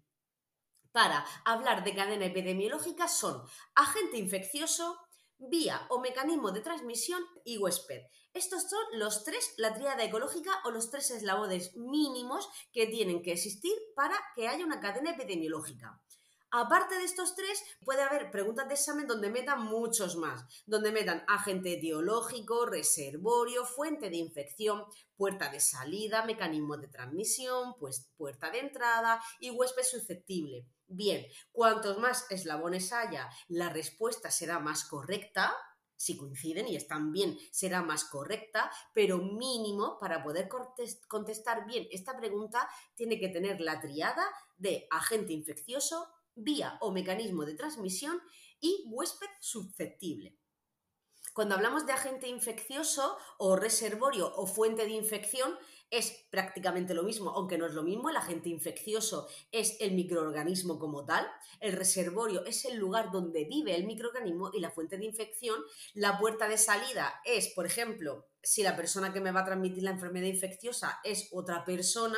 para 0.92 1.25
hablar 1.46 1.84
de 1.84 1.96
cadena 1.96 2.25
epidemiológica 2.25 3.08
son 3.08 3.42
agente 3.75 4.18
infeccioso, 4.18 5.00
vía 5.38 5.88
o 5.90 6.00
mecanismo 6.00 6.51
de 6.51 6.62
transmisión 6.62 7.24
y 7.46 7.58
huésped. 7.58 8.01
Estos 8.34 8.70
son 8.70 9.00
los 9.00 9.24
tres, 9.24 9.54
la 9.58 9.74
tríada 9.74 10.04
ecológica 10.04 10.51
o 10.66 10.72
los 10.72 10.90
tres 10.90 11.12
eslabones 11.12 11.75
mínimos 11.75 12.50
que 12.74 12.88
tienen 12.88 13.22
que 13.22 13.34
existir 13.34 13.74
para 13.96 14.18
que 14.36 14.48
haya 14.48 14.66
una 14.66 14.80
cadena 14.80 15.12
epidemiológica. 15.12 16.01
Aparte 16.53 16.96
de 16.96 17.05
estos 17.05 17.34
tres, 17.34 17.63
puede 17.86 18.01
haber 18.01 18.29
preguntas 18.29 18.67
de 18.67 18.74
examen 18.74 19.08
donde 19.08 19.29
metan 19.29 19.63
muchos 19.63 20.17
más, 20.17 20.43
donde 20.65 20.91
metan 20.91 21.24
agente 21.25 21.75
etiológico, 21.75 22.65
reservorio, 22.65 23.63
fuente 23.65 24.10
de 24.10 24.17
infección, 24.17 24.84
puerta 25.15 25.50
de 25.50 25.62
salida, 25.62 26.25
mecanismo 26.25 26.75
de 26.75 26.89
transmisión, 26.89 27.75
pues 27.79 28.12
puerta 28.17 28.51
de 28.51 28.60
entrada 28.60 29.24
y 29.39 29.51
huésped 29.51 29.84
susceptible. 29.84 30.67
Bien, 30.88 31.25
cuantos 31.53 31.98
más 32.00 32.29
eslabones 32.29 32.91
haya, 32.91 33.29
la 33.48 33.70
respuesta 33.70 34.29
será 34.29 34.60
más 34.60 34.84
correcta, 34.84 35.55
si 35.96 36.17
coinciden 36.17 36.67
y 36.67 36.75
están 36.75 37.13
bien, 37.13 37.38
será 37.51 37.81
más 37.81 38.03
correcta, 38.03 38.72
pero 38.93 39.20
mínimo 39.20 39.98
para 40.00 40.22
poder 40.22 40.50
contestar 41.08 41.65
bien 41.65 41.88
esta 41.91 42.17
pregunta 42.17 42.67
tiene 42.96 43.20
que 43.20 43.29
tener 43.29 43.62
la 43.62 43.79
triada 43.79 44.25
de 44.58 44.88
agente 44.89 45.31
infeccioso, 45.31 46.10
vía 46.36 46.78
o 46.82 46.92
mecanismo 46.92 47.46
de 47.46 47.56
transmisión 47.56 48.20
y 48.60 48.84
huésped 48.88 49.28
susceptible. 49.40 50.38
Cuando 51.34 51.56
hablamos 51.56 51.86
de 51.86 51.94
agente 51.94 52.28
infeccioso 52.28 53.18
o 53.38 53.56
reservorio 53.56 54.34
o 54.36 54.46
fuente 54.46 54.84
de 54.84 54.92
infección, 54.92 55.58
es 55.90 56.26
prácticamente 56.30 56.94
lo 56.94 57.04
mismo, 57.04 57.30
aunque 57.32 57.58
no 57.58 57.66
es 57.66 57.74
lo 57.74 57.84
mismo. 57.84 58.10
El 58.10 58.18
agente 58.18 58.50
infeccioso 58.50 59.28
es 59.52 59.78
el 59.80 59.94
microorganismo 59.94 60.78
como 60.78 61.06
tal, 61.06 61.26
el 61.60 61.74
reservorio 61.74 62.46
es 62.46 62.66
el 62.66 62.78
lugar 62.78 63.12
donde 63.12 63.46
vive 63.46 63.76
el 63.76 63.86
microorganismo 63.86 64.52
y 64.54 64.60
la 64.60 64.72
fuente 64.72 64.98
de 64.98 65.06
infección. 65.06 65.62
La 65.94 66.18
puerta 66.18 66.50
de 66.50 66.58
salida 66.58 67.22
es, 67.24 67.50
por 67.50 67.66
ejemplo, 67.66 68.28
si 68.44 68.64
la 68.64 68.76
persona 68.76 69.14
que 69.14 69.22
me 69.22 69.32
va 69.32 69.42
a 69.42 69.46
transmitir 69.46 69.84
la 69.84 69.92
enfermedad 69.92 70.28
infecciosa 70.28 71.00
es 71.04 71.30
otra 71.32 71.64
persona, 71.64 72.18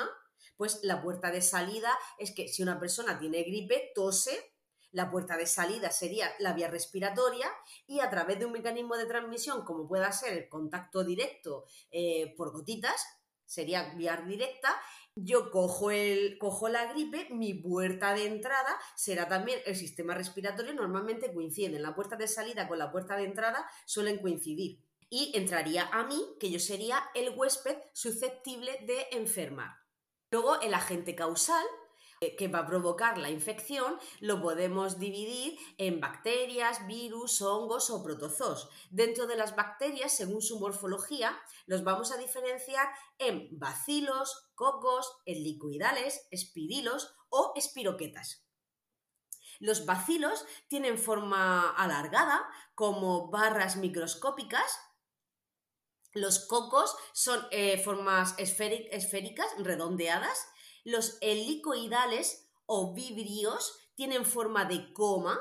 pues 0.57 0.79
la 0.83 1.01
puerta 1.01 1.31
de 1.31 1.41
salida 1.41 1.91
es 2.17 2.33
que 2.33 2.47
si 2.47 2.63
una 2.63 2.79
persona 2.79 3.19
tiene 3.19 3.43
gripe, 3.43 3.91
tose, 3.95 4.53
la 4.93 5.09
puerta 5.09 5.35
de 5.37 5.47
salida 5.47 5.91
sería 5.91 6.31
la 6.39 6.53
vía 6.53 6.69
respiratoria 6.69 7.51
y 7.87 7.99
a 7.99 8.09
través 8.09 8.39
de 8.39 8.45
un 8.45 8.51
mecanismo 8.53 8.95
de 8.95 9.07
transmisión 9.07 9.65
como 9.65 9.87
pueda 9.87 10.11
ser 10.11 10.33
el 10.33 10.49
contacto 10.49 11.03
directo 11.03 11.65
eh, 11.91 12.33
por 12.37 12.51
gotitas, 12.51 13.03
sería 13.45 13.93
vía 13.95 14.23
directa, 14.25 14.69
yo 15.15 15.51
cojo, 15.51 15.91
el, 15.91 16.37
cojo 16.39 16.69
la 16.69 16.91
gripe, 16.91 17.27
mi 17.31 17.53
puerta 17.53 18.13
de 18.13 18.25
entrada 18.25 18.79
será 18.95 19.27
también 19.27 19.59
el 19.65 19.75
sistema 19.75 20.15
respiratorio, 20.15 20.73
normalmente 20.73 21.33
coinciden, 21.33 21.81
la 21.81 21.93
puerta 21.95 22.15
de 22.15 22.27
salida 22.27 22.67
con 22.67 22.79
la 22.79 22.91
puerta 22.91 23.15
de 23.15 23.25
entrada 23.25 23.67
suelen 23.85 24.19
coincidir. 24.19 24.79
Y 25.09 25.31
entraría 25.35 25.87
a 25.91 26.03
mí, 26.05 26.19
que 26.39 26.49
yo 26.49 26.59
sería 26.59 27.03
el 27.13 27.37
huésped 27.37 27.77
susceptible 27.93 28.79
de 28.87 29.07
enfermar. 29.11 29.82
Luego, 30.33 30.59
el 30.61 30.73
agente 30.73 31.13
causal, 31.13 31.63
eh, 32.19 32.35
que 32.35 32.47
va 32.47 32.61
a 32.61 32.65
provocar 32.65 33.19
la 33.19 33.29
infección, 33.29 33.99
lo 34.19 34.41
podemos 34.41 34.97
dividir 34.97 35.59
en 35.77 35.99
bacterias, 35.99 36.87
virus, 36.87 37.39
hongos 37.43 37.91
o 37.91 38.03
protozoos. 38.03 38.67
Dentro 38.89 39.27
de 39.27 39.35
las 39.35 39.55
bacterias, 39.55 40.11
según 40.11 40.41
su 40.41 40.59
morfología, 40.59 41.39
los 41.67 41.83
vamos 41.83 42.11
a 42.11 42.17
diferenciar 42.17 42.87
en 43.19 43.47
bacilos, 43.59 44.49
cocos, 44.55 45.21
helicoidales, 45.27 46.27
espirilos 46.31 47.13
o 47.29 47.53
espiroquetas. 47.55 48.43
Los 49.59 49.85
bacilos 49.85 50.47
tienen 50.67 50.97
forma 50.97 51.69
alargada, 51.69 52.43
como 52.73 53.29
barras 53.29 53.77
microscópicas, 53.77 54.79
los 56.13 56.45
cocos 56.45 56.95
son 57.11 57.45
eh, 57.51 57.81
formas 57.83 58.35
esféricas, 58.37 59.51
redondeadas. 59.57 60.47
Los 60.83 61.17
helicoidales 61.21 62.49
o 62.65 62.93
vibrios 62.93 63.79
tienen 63.95 64.25
forma 64.25 64.65
de 64.65 64.93
coma, 64.93 65.39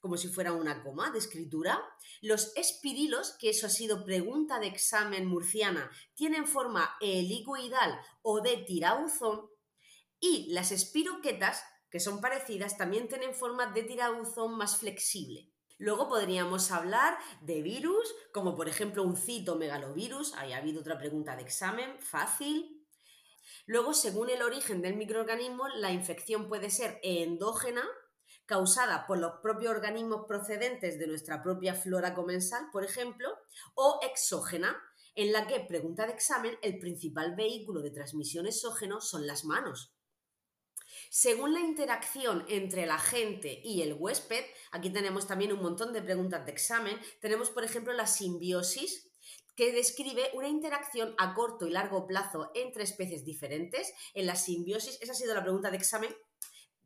como 0.00 0.16
si 0.16 0.28
fuera 0.28 0.52
una 0.52 0.82
coma 0.82 1.10
de 1.10 1.18
escritura. 1.18 1.82
Los 2.22 2.56
espirilos, 2.56 3.36
que 3.38 3.50
eso 3.50 3.66
ha 3.66 3.70
sido 3.70 4.04
pregunta 4.04 4.58
de 4.58 4.68
examen 4.68 5.26
murciana, 5.26 5.90
tienen 6.14 6.46
forma 6.46 6.96
helicoidal 7.00 8.00
o 8.22 8.40
de 8.40 8.56
tirabuzón. 8.58 9.50
Y 10.20 10.50
las 10.52 10.72
espiroquetas, 10.72 11.62
que 11.90 12.00
son 12.00 12.22
parecidas, 12.22 12.78
también 12.78 13.08
tienen 13.08 13.34
forma 13.34 13.72
de 13.72 13.82
tirabuzón 13.82 14.56
más 14.56 14.78
flexible. 14.78 15.53
Luego 15.78 16.08
podríamos 16.08 16.70
hablar 16.70 17.18
de 17.40 17.62
virus, 17.62 18.14
como 18.32 18.54
por 18.54 18.68
ejemplo 18.68 19.02
un 19.02 19.16
citomegalovirus, 19.16 20.34
ahí 20.34 20.52
ha 20.52 20.58
habido 20.58 20.80
otra 20.80 20.98
pregunta 20.98 21.34
de 21.34 21.42
examen, 21.42 22.00
fácil. 22.00 22.86
Luego, 23.66 23.92
según 23.94 24.30
el 24.30 24.42
origen 24.42 24.82
del 24.82 24.96
microorganismo, 24.96 25.68
la 25.68 25.90
infección 25.90 26.48
puede 26.48 26.70
ser 26.70 27.00
endógena, 27.02 27.82
causada 28.46 29.06
por 29.06 29.18
los 29.18 29.40
propios 29.42 29.72
organismos 29.72 30.26
procedentes 30.28 30.98
de 30.98 31.06
nuestra 31.06 31.42
propia 31.42 31.74
flora 31.74 32.14
comensal, 32.14 32.68
por 32.72 32.84
ejemplo, 32.84 33.28
o 33.74 34.00
exógena, 34.02 34.76
en 35.14 35.32
la 35.32 35.46
que, 35.46 35.60
pregunta 35.60 36.06
de 36.06 36.12
examen, 36.12 36.58
el 36.60 36.78
principal 36.78 37.34
vehículo 37.34 37.80
de 37.80 37.90
transmisión 37.90 38.46
exógeno 38.46 39.00
son 39.00 39.26
las 39.26 39.44
manos. 39.44 39.93
Según 41.16 41.54
la 41.54 41.60
interacción 41.60 42.44
entre 42.48 42.82
el 42.82 42.90
agente 42.90 43.60
y 43.62 43.82
el 43.82 43.92
huésped, 43.92 44.44
aquí 44.72 44.90
tenemos 44.90 45.28
también 45.28 45.52
un 45.52 45.62
montón 45.62 45.92
de 45.92 46.02
preguntas 46.02 46.44
de 46.44 46.50
examen, 46.50 46.98
tenemos 47.20 47.50
por 47.50 47.62
ejemplo 47.62 47.92
la 47.92 48.08
simbiosis, 48.08 49.12
que 49.54 49.72
describe 49.72 50.32
una 50.34 50.48
interacción 50.48 51.14
a 51.18 51.32
corto 51.34 51.68
y 51.68 51.70
largo 51.70 52.08
plazo 52.08 52.50
entre 52.56 52.82
especies 52.82 53.24
diferentes. 53.24 53.94
En 54.14 54.26
la 54.26 54.34
simbiosis, 54.34 54.98
esa 55.00 55.12
ha 55.12 55.14
sido 55.14 55.36
la 55.36 55.44
pregunta 55.44 55.70
de 55.70 55.76
examen, 55.76 56.12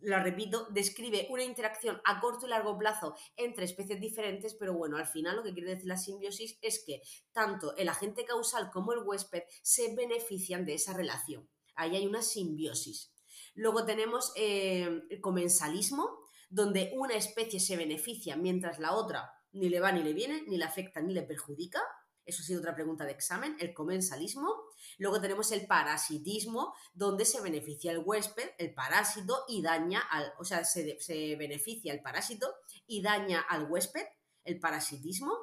la 0.00 0.22
repito, 0.22 0.66
describe 0.72 1.26
una 1.30 1.44
interacción 1.44 1.98
a 2.04 2.20
corto 2.20 2.44
y 2.44 2.50
largo 2.50 2.76
plazo 2.76 3.14
entre 3.34 3.64
especies 3.64 3.98
diferentes, 3.98 4.52
pero 4.52 4.74
bueno, 4.74 4.98
al 4.98 5.06
final 5.06 5.36
lo 5.36 5.42
que 5.42 5.54
quiere 5.54 5.70
decir 5.70 5.88
la 5.88 5.96
simbiosis 5.96 6.58
es 6.60 6.84
que 6.84 7.00
tanto 7.32 7.74
el 7.78 7.88
agente 7.88 8.26
causal 8.26 8.70
como 8.70 8.92
el 8.92 8.98
huésped 8.98 9.44
se 9.62 9.94
benefician 9.94 10.66
de 10.66 10.74
esa 10.74 10.92
relación. 10.92 11.48
Ahí 11.76 11.96
hay 11.96 12.06
una 12.06 12.20
simbiosis. 12.20 13.10
Luego 13.58 13.84
tenemos 13.84 14.32
eh, 14.36 15.02
el 15.10 15.20
comensalismo, 15.20 16.20
donde 16.48 16.92
una 16.94 17.14
especie 17.14 17.58
se 17.58 17.76
beneficia 17.76 18.36
mientras 18.36 18.78
la 18.78 18.94
otra 18.94 19.32
ni 19.50 19.68
le 19.68 19.80
va 19.80 19.90
ni 19.90 20.04
le 20.04 20.12
viene, 20.12 20.44
ni 20.46 20.56
le 20.56 20.64
afecta 20.64 21.00
ni 21.00 21.12
le 21.12 21.24
perjudica. 21.24 21.80
Eso 22.24 22.42
ha 22.42 22.46
sido 22.46 22.60
otra 22.60 22.76
pregunta 22.76 23.04
de 23.04 23.10
examen, 23.10 23.56
el 23.58 23.74
comensalismo. 23.74 24.54
Luego 24.98 25.20
tenemos 25.20 25.50
el 25.50 25.66
parasitismo, 25.66 26.72
donde 26.94 27.24
se 27.24 27.40
beneficia 27.40 27.90
el 27.90 27.98
huésped, 27.98 28.48
el 28.58 28.74
parásito, 28.74 29.44
y 29.48 29.60
daña 29.60 30.02
al, 30.08 30.32
o 30.38 30.44
sea, 30.44 30.64
se, 30.64 31.00
se 31.00 31.34
beneficia 31.34 31.92
el 31.92 32.00
parásito 32.00 32.54
y 32.86 33.02
daña 33.02 33.40
al 33.40 33.68
huésped, 33.68 34.06
el 34.44 34.60
parasitismo. 34.60 35.36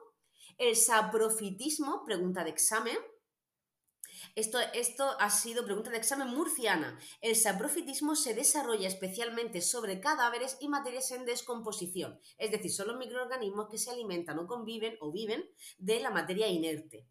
El 0.58 0.78
saprofitismo, 0.78 2.06
pregunta 2.06 2.46
de 2.46 2.52
examen, 2.52 2.98
esto, 4.36 4.60
esto 4.74 5.16
ha 5.20 5.30
sido 5.30 5.66
pregunta 5.66 5.90
de 5.90 5.98
examen 5.98 6.28
murciana. 6.28 7.00
El 7.22 7.36
saprofitismo 7.36 8.16
se 8.16 8.34
desarrolla 8.34 8.88
especialmente 8.88 9.62
sobre 9.62 10.00
cadáveres 10.00 10.58
y 10.60 10.68
materias 10.68 11.12
en 11.12 11.26
descomposición, 11.26 12.20
es 12.38 12.52
decir, 12.52 12.72
son 12.72 12.88
los 12.88 12.98
microorganismos 12.98 13.70
que 13.70 13.78
se 13.78 13.92
alimentan 13.92 14.40
o 14.40 14.48
conviven 14.48 14.98
o 15.02 15.12
viven 15.12 15.46
de 15.78 16.00
la 16.00 16.10
materia 16.10 16.48
inerte. 16.48 17.08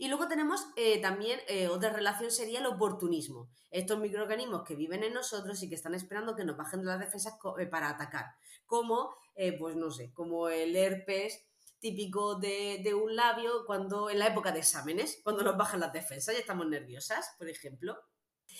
Y 0.00 0.08
luego 0.08 0.28
tenemos 0.28 0.66
eh, 0.76 0.98
también 1.02 1.40
eh, 1.46 1.68
otra 1.68 1.92
relación 1.92 2.30
sería 2.30 2.60
el 2.60 2.66
oportunismo. 2.66 3.50
Estos 3.70 3.98
microorganismos 3.98 4.62
que 4.62 4.74
viven 4.74 5.04
en 5.04 5.12
nosotros 5.12 5.62
y 5.62 5.68
que 5.68 5.74
están 5.74 5.94
esperando 5.94 6.34
que 6.34 6.44
nos 6.46 6.56
bajen 6.56 6.80
de 6.80 6.86
las 6.86 7.00
defensas 7.00 7.34
eh, 7.58 7.66
para 7.66 7.90
atacar. 7.90 8.24
Como, 8.64 9.14
pues 9.58 9.76
no 9.76 9.90
sé, 9.90 10.10
como 10.14 10.48
el 10.48 10.74
herpes, 10.74 11.44
típico 11.80 12.36
de, 12.36 12.92
un 12.94 13.16
labio 13.16 13.64
cuando 13.66 14.10
en 14.10 14.18
la 14.18 14.28
época 14.28 14.52
de 14.52 14.60
exámenes, 14.60 15.20
cuando 15.24 15.42
nos 15.42 15.56
bajan 15.56 15.80
las 15.80 15.92
defensas 15.92 16.34
y 16.34 16.38
estamos 16.38 16.68
nerviosas, 16.68 17.34
por 17.38 17.48
ejemplo. 17.48 17.98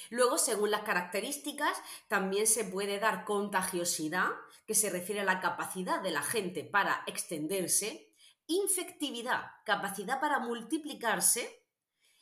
Luego, 0.08 0.38
según 0.38 0.70
las 0.70 0.82
características, 0.82 1.76
también 2.08 2.46
se 2.46 2.64
puede 2.64 2.98
dar 2.98 3.24
contagiosidad, 3.24 4.30
que 4.66 4.74
se 4.74 4.88
refiere 4.88 5.20
a 5.20 5.24
la 5.24 5.40
capacidad 5.40 6.00
de 6.00 6.12
la 6.12 6.22
gente 6.22 6.64
para 6.64 7.02
extenderse, 7.06 8.12
infectividad, 8.46 9.50
capacidad 9.64 10.20
para 10.20 10.38
multiplicarse 10.38 11.66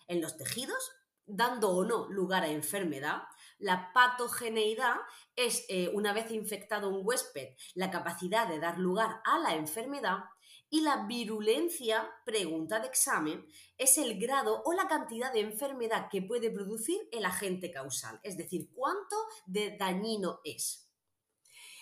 en 0.09 0.21
los 0.21 0.37
tejidos, 0.37 0.93
dando 1.27 1.71
o 1.71 1.85
no 1.85 2.09
lugar 2.09 2.43
a 2.43 2.49
enfermedad. 2.49 3.23
La 3.59 3.93
patogeneidad 3.93 4.97
es, 5.37 5.67
eh, 5.69 5.91
una 5.93 6.13
vez 6.13 6.31
infectado 6.31 6.89
un 6.89 7.07
huésped, 7.07 7.55
la 7.75 7.91
capacidad 7.91 8.49
de 8.49 8.59
dar 8.59 8.79
lugar 8.79 9.21
a 9.25 9.39
la 9.39 9.55
enfermedad 9.55 10.25
y 10.71 10.83
la 10.83 11.07
virulencia, 11.07 12.11
pregunta 12.25 12.81
de 12.81 12.89
examen, 12.89 13.47
es 13.77 13.99
el 13.99 14.19
grado 14.19 14.63
o 14.65 14.73
la 14.73 14.89
cantidad 14.89 15.33
de 15.33 15.41
enfermedad 15.41 16.09
que 16.11 16.23
puede 16.23 16.51
producir 16.51 17.09
el 17.13 17.25
agente 17.25 17.71
causal, 17.71 18.21
es 18.23 18.37
decir, 18.37 18.71
cuánto 18.75 19.17
de 19.47 19.77
dañino 19.77 20.41
es. 20.45 20.89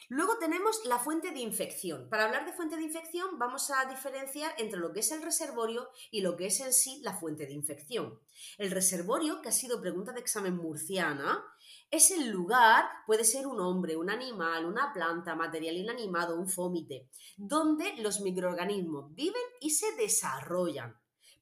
Luego 0.08 0.38
tenemos 0.38 0.84
la 0.84 1.00
fuente 1.00 1.32
de 1.32 1.40
infección. 1.40 2.08
Para 2.08 2.26
hablar 2.26 2.46
de 2.46 2.52
fuente 2.52 2.76
de 2.76 2.84
infección 2.84 3.40
vamos 3.40 3.72
a 3.72 3.86
diferenciar 3.86 4.54
entre 4.56 4.78
lo 4.78 4.92
que 4.92 5.00
es 5.00 5.10
el 5.10 5.20
reservorio 5.20 5.88
y 6.12 6.20
lo 6.20 6.36
que 6.36 6.46
es 6.46 6.60
en 6.60 6.72
sí 6.72 7.00
la 7.02 7.14
fuente 7.14 7.44
de 7.44 7.52
infección. 7.52 8.20
El 8.56 8.70
reservorio, 8.70 9.42
que 9.42 9.48
ha 9.48 9.52
sido 9.52 9.80
pregunta 9.80 10.12
de 10.12 10.20
examen 10.20 10.56
murciana, 10.56 11.44
es 11.90 12.10
el 12.10 12.28
lugar, 12.28 12.84
puede 13.06 13.24
ser 13.24 13.46
un 13.46 13.60
hombre, 13.60 13.96
un 13.96 14.10
animal, 14.10 14.64
una 14.64 14.92
planta, 14.92 15.34
material 15.34 15.76
inanimado, 15.76 16.36
un 16.36 16.48
fómite, 16.48 17.08
donde 17.36 17.96
los 17.98 18.20
microorganismos 18.20 19.14
viven 19.14 19.42
y 19.60 19.70
se 19.70 19.94
desarrollan. 19.96 20.96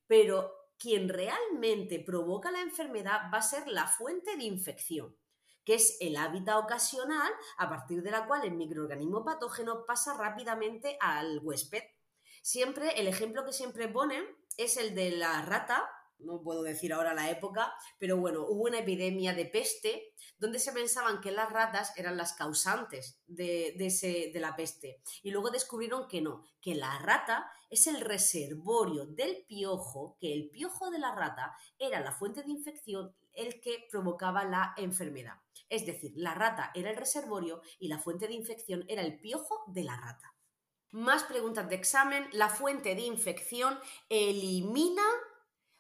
Pero 0.07 0.53
quien 0.79 1.09
realmente 1.09 2.01
provoca 2.01 2.51
la 2.51 2.61
enfermedad 2.61 3.31
va 3.33 3.39
a 3.39 3.43
ser 3.43 3.67
la 3.69 3.87
fuente 3.87 4.37
de 4.37 4.45
infección 4.45 5.17
que 5.65 5.75
es 5.75 5.97
el 6.01 6.17
hábitat 6.17 6.57
ocasional 6.63 7.33
a 7.57 7.69
partir 7.69 8.03
de 8.03 8.11
la 8.11 8.27
cual 8.27 8.45
el 8.45 8.53
microorganismo 8.53 9.25
patógeno 9.25 9.85
pasa 9.87 10.15
rápidamente 10.17 10.99
al 11.01 11.41
huésped. 11.43 11.83
Siempre, 12.43 13.01
el 13.01 13.07
ejemplo 13.07 13.45
que 13.45 13.53
siempre 13.53 13.89
ponen 13.89 14.25
es 14.59 14.77
el 14.77 14.95
de 14.95 15.13
la 15.13 15.43
rata, 15.43 15.89
no 16.19 16.43
puedo 16.43 16.63
decir 16.63 16.93
ahora 16.93 17.15
la 17.15 17.31
época, 17.31 17.73
pero 17.99 18.17
bueno, 18.17 18.47
hubo 18.47 18.65
una 18.65 18.79
epidemia 18.79 19.35
de 19.35 19.47
peste 19.47 20.15
donde 20.39 20.59
se 20.59 20.73
pensaban 20.73 21.21
que 21.21 21.31
las 21.31 21.51
ratas 21.51 21.93
eran 21.97 22.17
las 22.17 22.35
causantes 22.35 23.21
de, 23.27 23.75
ese, 23.79 24.31
de 24.33 24.41
la 24.41 24.57
peste. 24.57 25.01
Y 25.23 25.31
luego 25.31 25.51
descubrieron 25.51 26.09
que 26.09 26.21
no, 26.21 26.45
que 26.61 26.75
la 26.75 26.99
rata 26.99 27.51
es 27.71 27.87
el 27.87 28.01
reservorio 28.01 29.07
del 29.07 29.45
piojo, 29.47 30.17
que 30.21 30.33
el 30.33 30.51
piojo 30.51 30.91
de 30.91 30.99
la 30.99 31.15
rata 31.15 31.55
era 31.79 32.01
la 32.01 32.13
fuente 32.13 32.43
de 32.43 32.51
infección, 32.51 33.15
el 33.33 33.61
que 33.61 33.87
provocaba 33.91 34.45
la 34.45 34.75
enfermedad. 34.77 35.35
Es 35.69 35.87
decir, 35.87 36.13
la 36.17 36.35
rata 36.35 36.71
era 36.75 36.91
el 36.91 36.97
reservorio 36.97 37.61
y 37.79 37.89
la 37.89 37.99
fuente 37.99 38.29
de 38.29 38.35
infección 38.35 38.85
era 38.89 39.03
el 39.03 39.19
piojo 39.19 39.65
de 39.67 39.85
la 39.85 39.97
rata. 39.97 40.35
Más 40.95 41.25
preguntas 41.25 41.69
de 41.69 41.75
examen. 41.75 42.29
La 42.31 42.49
fuente 42.49 42.95
de 42.95 43.01
infección 43.01 43.77
elimina, 44.09 45.03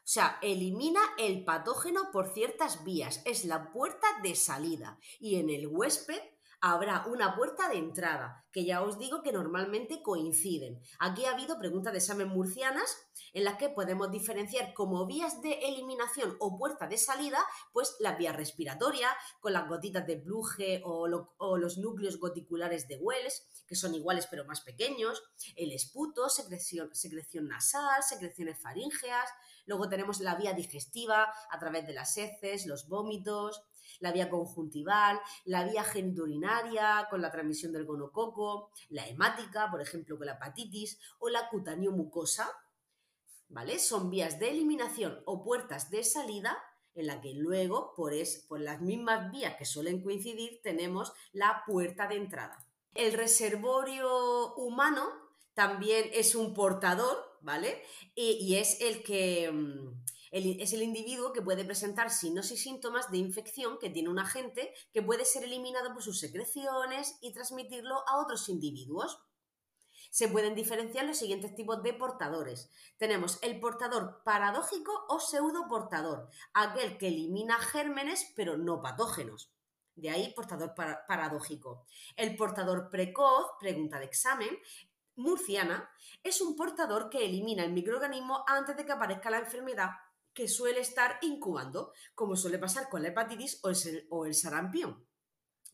o 0.05 0.07
sea, 0.07 0.39
elimina 0.43 1.01
el 1.17 1.45
patógeno 1.47 2.11
por 2.13 2.35
ciertas 2.35 2.85
vías. 2.85 3.23
Es 3.25 3.47
la 3.47 3.73
puerta 3.73 4.07
de 4.23 4.35
salida. 4.35 4.99
Y 5.19 5.37
en 5.37 5.49
el 5.49 5.67
huésped 5.67 6.21
habrá 6.61 7.05
una 7.07 7.37
puerta 7.37 7.69
de 7.69 7.77
entrada, 7.77 8.47
que 8.51 8.65
ya 8.65 8.83
os 8.83 8.99
digo 8.99 9.23
que 9.23 9.33
normalmente 9.33 10.03
coinciden. 10.03 10.81
Aquí 10.99 11.27
ha 11.27 11.33
habido 11.33 11.59
preguntas 11.59 11.93
de 11.93 11.99
examen 11.99 12.29
murcianas 12.29 12.97
en 13.35 13.45
las 13.45 13.57
que 13.59 13.69
podemos 13.69 14.11
diferenciar 14.11 14.73
como 14.73 15.07
vías 15.07 15.43
de 15.43 15.53
eliminación 15.69 16.37
o 16.41 16.57
puerta 16.57 16.87
de 16.87 16.97
salida, 16.97 17.39
pues 17.73 17.97
la 18.01 18.17
vía 18.17 18.33
respiratoria, 18.33 19.09
con 19.41 19.53
las 19.53 19.69
gotitas 19.69 20.07
de 20.07 20.17
pluje 20.17 20.81
o, 20.85 21.07
los 21.59 21.77
núcleos 21.77 22.19
goticulares 22.19 22.89
de 22.89 22.97
Wells, 22.97 23.47
que 23.67 23.77
son 23.77 23.95
iguales 23.95 24.27
pero 24.31 24.47
más 24.47 24.63
pequeños, 24.63 25.23
el 25.57 25.71
esputo, 25.71 26.31
secreción, 26.31 26.95
secreción 26.95 27.47
nasal, 27.47 28.03
secreciones 28.03 28.59
faríngeas, 28.59 29.29
luego 29.67 29.89
tenemos 29.89 30.21
la 30.21 30.35
vía 30.35 30.53
digestiva 30.53 31.33
a 31.51 31.59
través 31.59 31.87
de 31.87 31.95
las 31.95 32.17
heces, 32.17 32.67
los 32.67 32.89
vómitos, 32.89 33.63
la 34.01 34.13
vía 34.13 34.31
conjuntival, 34.31 35.21
la 35.45 35.65
vía 35.65 35.85
genitourinaria 35.85 37.07
con 37.11 37.23
la 37.23 37.31
transmisión 37.31 37.73
del 37.73 37.85
gonococo, 37.85 38.71
la 38.89 39.07
hemática, 39.07 39.71
por 39.71 39.81
ejemplo, 39.81 40.17
con 40.17 40.27
la 40.27 40.35
hepatitis, 40.35 40.99
o 41.19 41.29
la 41.29 41.49
cutáneo 41.49 41.93
mucosa, 41.93 42.51
¿vale? 43.49 43.79
Son 43.79 44.11
vías 44.11 44.39
de 44.39 44.51
eliminación 44.51 45.23
o 45.27 45.43
puertas 45.43 45.91
de 45.91 46.05
salida 46.05 46.59
en 46.95 47.07
la 47.09 47.21
que 47.21 47.35
luego, 47.35 47.93
por, 47.95 48.13
por 48.49 48.61
las 48.61 48.81
mismas 48.81 49.31
vías 49.31 49.57
que 49.57 49.65
suelen 49.65 50.03
coincidir, 50.03 50.61
tenemos 50.63 51.13
la 51.33 51.63
puerta 51.67 52.07
de 52.07 52.17
entrada. 52.17 52.67
El 52.95 53.13
reservorio 53.13 54.55
humano 54.55 55.03
también 55.55 56.09
es 56.13 56.35
un 56.35 56.55
portador, 56.55 57.34
¿vale? 57.45 57.83
y 58.15 58.57
es 58.57 58.81
el 58.81 59.03
que 59.03 59.51
mm, 59.53 60.05
es 60.35 60.73
el 60.73 60.83
individuo 60.83 61.33
que 61.33 61.43
puede 61.43 61.65
presentar 61.65 62.11
signos 62.11 62.51
y 62.51 62.57
síntomas 62.57 63.09
de 63.13 63.19
infección 63.19 63.79
que 63.79 63.89
tiene 63.89 64.09
un 64.09 64.19
agente 64.19 64.75
que 64.93 65.01
puede 65.01 65.25
ser 65.25 65.45
eliminado 65.45 65.95
por 65.95 66.03
sus 66.03 66.19
secreciones 66.19 67.19
y 67.21 67.33
transmitirlo 67.33 68.03
a 68.09 68.21
otros 68.21 68.49
individuos. 68.49 69.21
Se 70.11 70.27
pueden 70.27 70.57
diferenciar 70.57 71.05
los 71.05 71.19
siguientes 71.19 71.55
tipos 71.55 71.85
de 71.85 71.95
portadores. 71.95 72.69
Tenemos 72.99 73.39
el 73.43 73.61
portador 73.61 74.23
paradójico 74.25 75.07
o 75.09 75.21
pseudoportador, 75.21 76.29
aquel 76.53 76.99
que 76.99 77.09
elimina 77.09 77.57
gérmenes 77.61 78.33
pero 78.35 78.57
no 78.57 78.83
patógenos. 78.83 79.53
De 79.95 80.11
ahí 80.11 80.33
portador 80.35 80.75
paradójico. 80.75 81.87
El 82.17 82.35
portador 82.35 82.91
precoz, 82.91 83.53
pregunta 83.61 84.01
de 84.01 84.07
examen, 84.07 84.59
murciana, 85.17 85.91
es 86.23 86.41
un 86.41 86.57
portador 86.57 87.11
que 87.11 87.25
elimina 87.25 87.65
el 87.65 87.73
microorganismo 87.73 88.45
antes 88.47 88.77
de 88.77 88.85
que 88.85 88.93
aparezca 88.93 89.31
la 89.31 89.39
enfermedad 89.39 89.91
que 90.35 90.49
suele 90.49 90.81
estar 90.81 91.19
incubando, 91.23 91.93
como 92.15 92.37
suele 92.37 92.59
pasar 92.59 92.89
con 92.89 93.03
la 93.03 93.09
hepatitis 93.09 93.61
o 93.63 94.25
el, 94.25 94.35
sarampión. 94.35 95.07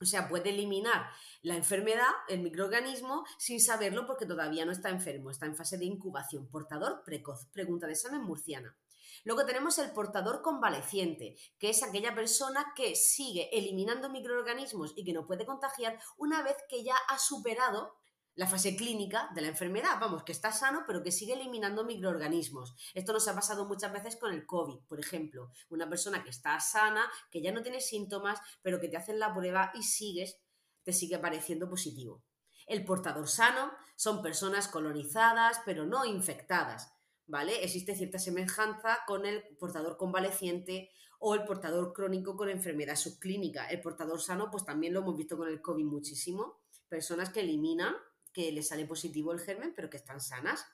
O 0.01 0.05
sea, 0.05 0.29
puede 0.29 0.51
eliminar 0.51 1.11
la 1.43 1.57
enfermedad, 1.57 2.09
el 2.29 2.41
microorganismo, 2.41 3.25
sin 3.39 3.61
saberlo 3.61 4.07
porque 4.07 4.27
todavía 4.27 4.65
no 4.65 4.73
está 4.73 4.91
enfermo, 4.91 5.31
está 5.31 5.47
en 5.47 5.57
fase 5.57 5.79
de 5.79 5.87
incubación. 5.87 6.49
Portador 6.49 7.03
precoz, 7.05 7.47
pregunta 7.53 7.87
de 7.87 7.93
examen 7.93 8.23
murciana. 8.23 8.77
Luego 9.25 9.45
tenemos 9.45 9.79
el 9.79 9.93
portador 9.93 10.41
convaleciente, 10.41 11.37
que 11.59 11.71
es 11.71 11.83
aquella 11.83 12.15
persona 12.15 12.73
que 12.75 12.95
sigue 12.95 13.51
eliminando 13.53 14.09
microorganismos 14.09 14.95
y 14.97 15.05
que 15.05 15.13
no 15.13 15.27
puede 15.27 15.45
contagiar 15.45 15.99
una 16.17 16.43
vez 16.43 16.57
que 16.69 16.83
ya 16.83 16.97
ha 17.09 17.19
superado 17.19 18.00
la 18.37 18.47
fase 18.47 18.77
clínica 18.77 19.29
de 19.35 19.43
la 19.43 19.49
enfermedad, 19.49 19.99
vamos, 20.01 20.23
que 20.23 20.33
está 20.33 20.53
sano, 20.53 20.85
pero 20.87 21.03
que 21.03 21.13
sigue 21.13 21.35
eliminando 21.35 21.85
microorganismos. 21.85 22.75
Esto 22.95 23.13
nos 23.13 23.29
ha 23.29 23.35
pasado 23.35 23.67
muchas 23.67 23.93
veces 23.93 24.17
con 24.17 24.33
el 24.33 24.47
COVID, 24.47 24.79
por 24.89 25.01
ejemplo, 25.01 25.51
una 25.69 25.89
persona 25.89 26.23
que 26.23 26.31
está 26.31 26.59
sana, 26.61 27.11
que 27.31 27.43
ya 27.43 27.53
no 27.53 27.63
tiene 27.63 27.81
síntomas, 27.81 28.41
pero 28.63 28.81
que 28.81 28.89
te 28.89 28.97
hacen 28.97 29.19
la 29.19 29.35
prueba 29.35 29.73
y 29.75 29.83
sigues, 29.83 30.39
te 30.83 30.93
sigue 30.93 31.19
pareciendo 31.19 31.69
positivo. 31.69 32.23
El 32.67 32.85
portador 32.85 33.29
sano 33.29 33.73
son 33.97 34.23
personas 34.23 34.69
colonizadas, 34.69 35.61
pero 35.65 35.85
no 35.85 36.05
infectadas, 36.05 36.95
¿vale? 37.27 37.65
Existe 37.65 37.97
cierta 37.97 38.19
semejanza 38.19 39.01
con 39.07 39.27
el 39.27 39.43
portador 39.59 39.97
convaleciente 39.97 40.91
o 41.19 41.35
el 41.35 41.45
portador 41.45 41.93
crónico 41.93 42.37
con 42.37 42.49
enfermedad 42.49 42.97
subclínica. 42.97 43.67
El 43.67 43.81
portador 43.81 44.23
sano, 44.23 44.51
pues 44.51 44.65
también 44.65 44.95
lo 44.95 45.01
hemos 45.01 45.17
visto 45.17 45.37
con 45.37 45.49
el 45.49 45.61
COVID 45.61 45.85
muchísimo, 45.85 46.61
personas 46.89 47.31
que 47.31 47.41
eliminan 47.41 47.95
que 48.33 48.53
le 48.53 48.63
sale 48.63 48.87
positivo 48.87 49.33
el 49.33 49.41
germen, 49.41 49.73
pero 49.75 49.91
que 49.91 49.97
están 49.97 50.21
sanas. 50.21 50.65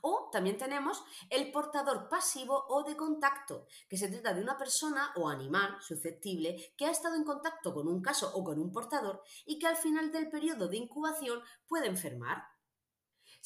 O 0.00 0.30
también 0.32 0.56
tenemos 0.56 1.02
el 1.30 1.52
portador 1.52 2.08
pasivo 2.08 2.66
o 2.68 2.82
de 2.82 2.96
contacto, 2.96 3.66
que 3.88 3.96
se 3.96 4.08
trata 4.08 4.34
de 4.34 4.42
una 4.42 4.58
persona 4.58 5.12
o 5.16 5.28
animal 5.28 5.76
susceptible 5.80 6.74
que 6.76 6.86
ha 6.86 6.90
estado 6.90 7.14
en 7.14 7.24
contacto 7.24 7.72
con 7.72 7.86
un 7.86 8.02
caso 8.02 8.32
o 8.34 8.42
con 8.42 8.58
un 8.58 8.72
portador 8.72 9.22
y 9.44 9.58
que 9.58 9.66
al 9.66 9.76
final 9.76 10.10
del 10.10 10.28
periodo 10.28 10.68
de 10.68 10.78
incubación 10.78 11.40
puede 11.66 11.86
enfermar. 11.86 12.55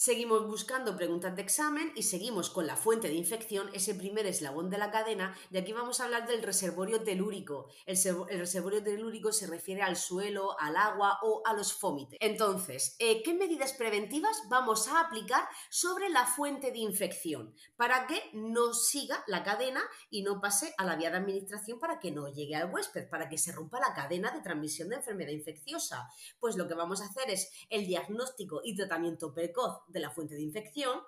Seguimos 0.03 0.47
buscando 0.47 0.97
preguntas 0.97 1.37
de 1.37 1.43
examen 1.43 1.93
y 1.95 2.05
seguimos 2.05 2.49
con 2.49 2.67
la 2.67 2.75
fuente 2.75 3.09
de 3.09 3.17
infección, 3.17 3.69
ese 3.75 3.95
primer 3.95 4.25
eslabón 4.25 4.71
de 4.71 4.79
la 4.79 4.91
cadena, 4.91 5.37
y 5.51 5.59
aquí 5.59 5.75
vamos 5.75 6.01
a 6.01 6.05
hablar 6.05 6.27
del 6.27 6.43
reservorio 6.43 7.03
telúrico. 7.03 7.69
El, 7.85 7.99
reservorio 8.39 8.83
telúrico 8.83 9.31
se 9.31 9.47
refiere 9.47 9.83
al 9.83 9.97
suelo, 9.97 10.59
al 10.59 10.79
agua 10.79 11.19
o 11.21 11.43
a 11.45 11.53
los 11.53 11.75
fómites. 11.75 12.19
Entonces, 12.23 12.97
eh, 12.99 13.23
¿qué 13.23 13.35
medidas 13.35 13.75
preventivas 13.75 14.45
vamos 14.49 14.89
a 14.89 15.01
aplicar 15.01 15.47
sobre 15.69 16.09
la 16.09 16.25
fuente 16.25 16.73
de 16.73 16.79
infección 16.79 17.55
para 17.77 18.07
que 18.07 18.31
no 18.33 18.73
siga 18.73 19.23
la 19.27 19.45
cadena 19.45 19.83
y 20.09 20.23
no 20.23 20.41
pase 20.41 20.73
a 20.79 20.87
la 20.87 20.97
vía 20.97 21.11
de 21.11 21.19
administración 21.19 21.79
para 21.79 22.01
que 22.01 22.11
no 22.11 22.29
llegue 22.29 22.57
al 22.57 22.73
huésped, 22.73 23.11
para 23.11 23.29
que 23.29 23.37
se 23.37 23.53
rompa 23.53 23.79
la 23.79 23.93
cadena 23.93 24.31
de 24.31 24.41
transmisión 24.41 24.89
de 24.89 24.97
enfermedad 24.97 25.33
infecciosa? 25.33 26.09
Pues 26.39 26.57
lo 26.57 26.67
que 26.67 26.73
vamos 26.73 27.03
a 27.03 27.05
hacer 27.05 27.29
es 27.29 27.53
el 27.69 27.87
diagnóstico 27.87 28.63
y 28.65 28.75
tratamiento 28.75 29.35
precoz 29.35 29.90
de 29.93 30.01
la 30.01 30.11
fuente 30.11 30.35
de 30.35 30.43
infección, 30.43 31.01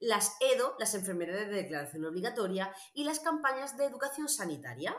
las 0.00 0.36
EDO, 0.40 0.76
las 0.78 0.94
enfermedades 0.94 1.48
de 1.48 1.56
declaración 1.56 2.04
obligatoria, 2.04 2.74
y 2.94 3.04
las 3.04 3.20
campañas 3.20 3.76
de 3.76 3.86
educación 3.86 4.28
sanitaria. 4.28 4.96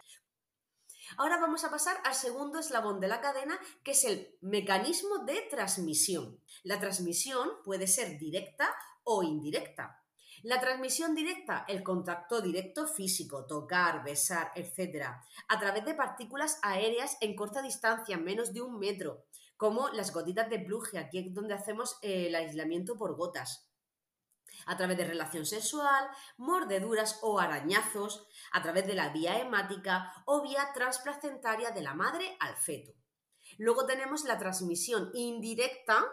Ahora 1.17 1.37
vamos 1.37 1.63
a 1.63 1.69
pasar 1.69 1.97
al 2.05 2.15
segundo 2.15 2.59
eslabón 2.59 2.99
de 2.99 3.07
la 3.07 3.21
cadena, 3.21 3.59
que 3.83 3.91
es 3.91 4.03
el 4.05 4.35
mecanismo 4.41 5.19
de 5.25 5.41
transmisión. 5.49 6.41
La 6.63 6.79
transmisión 6.79 7.49
puede 7.63 7.87
ser 7.87 8.17
directa 8.17 8.73
o 9.03 9.21
indirecta. 9.21 9.99
La 10.43 10.59
transmisión 10.59 11.15
directa, 11.15 11.65
el 11.69 11.83
contacto 11.83 12.41
directo 12.41 12.85
físico, 12.85 13.45
tocar, 13.45 14.03
besar, 14.03 14.51
etc., 14.55 15.05
a 15.47 15.59
través 15.59 15.85
de 15.85 15.93
partículas 15.93 16.59
aéreas 16.63 17.15
en 17.21 17.35
corta 17.35 17.61
distancia, 17.61 18.17
menos 18.17 18.53
de 18.53 18.61
un 18.61 18.77
metro, 18.77 19.23
como 19.63 19.87
las 19.91 20.11
gotitas 20.11 20.49
de 20.49 20.59
pluje, 20.59 20.99
aquí 20.99 21.19
es 21.19 21.33
donde 21.33 21.53
hacemos 21.53 21.97
eh, 22.01 22.27
el 22.27 22.35
aislamiento 22.35 22.97
por 22.97 23.15
gotas. 23.15 23.71
A 24.65 24.75
través 24.75 24.97
de 24.97 25.05
relación 25.05 25.45
sexual, 25.45 26.05
mordeduras 26.35 27.19
o 27.21 27.39
arañazos, 27.39 28.27
a 28.51 28.61
través 28.61 28.85
de 28.85 28.93
la 28.93 29.13
vía 29.13 29.39
hemática 29.39 30.11
o 30.25 30.41
vía 30.41 30.67
transplacentaria 30.73 31.71
de 31.71 31.81
la 31.81 31.93
madre 31.93 32.35
al 32.41 32.57
feto. 32.57 32.91
Luego 33.57 33.85
tenemos 33.85 34.25
la 34.25 34.37
transmisión 34.37 35.11
indirecta, 35.13 36.03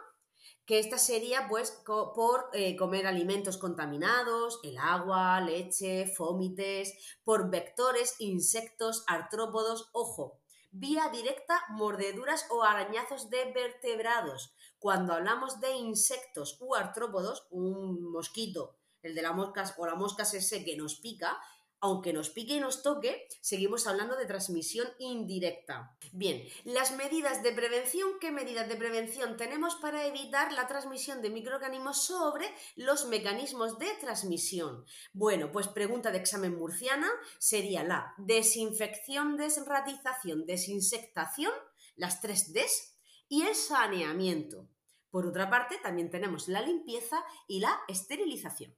que 0.65 0.79
esta 0.79 0.97
sería 0.97 1.49
pues 1.49 1.83
por 1.85 2.51
eh, 2.53 2.77
comer 2.77 3.09
alimentos 3.09 3.59
contaminados, 3.59 4.61
el 4.63 4.79
agua, 4.79 5.41
leche, 5.41 6.07
fómites, 6.07 7.19
por 7.25 7.51
vectores, 7.51 8.15
insectos, 8.21 9.03
artrópodos, 9.09 9.91
ojo, 9.93 10.41
vía 10.71 11.09
directa, 11.09 11.63
mordeduras 11.71 12.47
o 12.51 12.63
arañazos 12.63 13.31
de 13.31 13.53
vertebrados. 13.53 14.55
Cuando 14.79 15.13
hablamos 15.13 15.61
de 15.61 15.73
insectos 15.73 16.57
u 16.61 16.75
artrópodos, 16.75 17.47
un 17.51 18.11
mosquito, 18.11 18.77
el 19.03 19.15
de 19.15 19.23
la 19.23 19.33
mosca 19.33 19.65
o 19.79 19.87
la 19.87 19.95
mosca 19.95 20.23
ese 20.23 20.65
que 20.65 20.77
nos 20.77 20.97
pica, 20.97 21.41
aunque 21.81 22.13
nos 22.13 22.31
pique 22.31 22.55
y 22.55 22.61
nos 22.61 22.83
toque, 22.83 23.27
seguimos 23.41 23.87
hablando 23.87 24.17
de 24.17 24.27
transmisión 24.27 24.89
indirecta. 24.99 25.97
Bien, 26.13 26.47
las 26.65 26.97
medidas 26.97 27.43
de 27.43 27.53
prevención, 27.53 28.11
¿qué 28.21 28.31
medidas 28.31 28.69
de 28.69 28.77
prevención 28.77 29.37
tenemos 29.37 29.77
para 29.77 30.07
evitar 30.07 30.53
la 30.53 30.67
transmisión 30.67 31.23
de 31.23 31.31
microorganismos 31.31 32.05
sobre 32.05 32.47
los 32.77 33.07
mecanismos 33.07 33.79
de 33.79 33.89
transmisión? 34.01 34.85
Bueno, 35.13 35.51
pues 35.53 35.69
pregunta 35.69 36.11
de 36.11 36.19
examen 36.19 36.59
murciana 36.59 37.11
sería 37.39 37.83
la 37.83 38.15
desinfección, 38.19 39.37
desratización, 39.37 40.47
desinsectación, 40.47 41.53
las 41.97 42.21
tres 42.21 42.53
Ds, 42.53 42.97
y 43.29 43.43
el 43.43 43.55
saneamiento. 43.55 44.69
Por 45.11 45.27
otra 45.27 45.49
parte, 45.49 45.79
también 45.83 46.11
tenemos 46.11 46.49
la 46.49 46.61
limpieza 46.61 47.25
y 47.49 47.61
la 47.61 47.81
esterilización. 47.89 48.77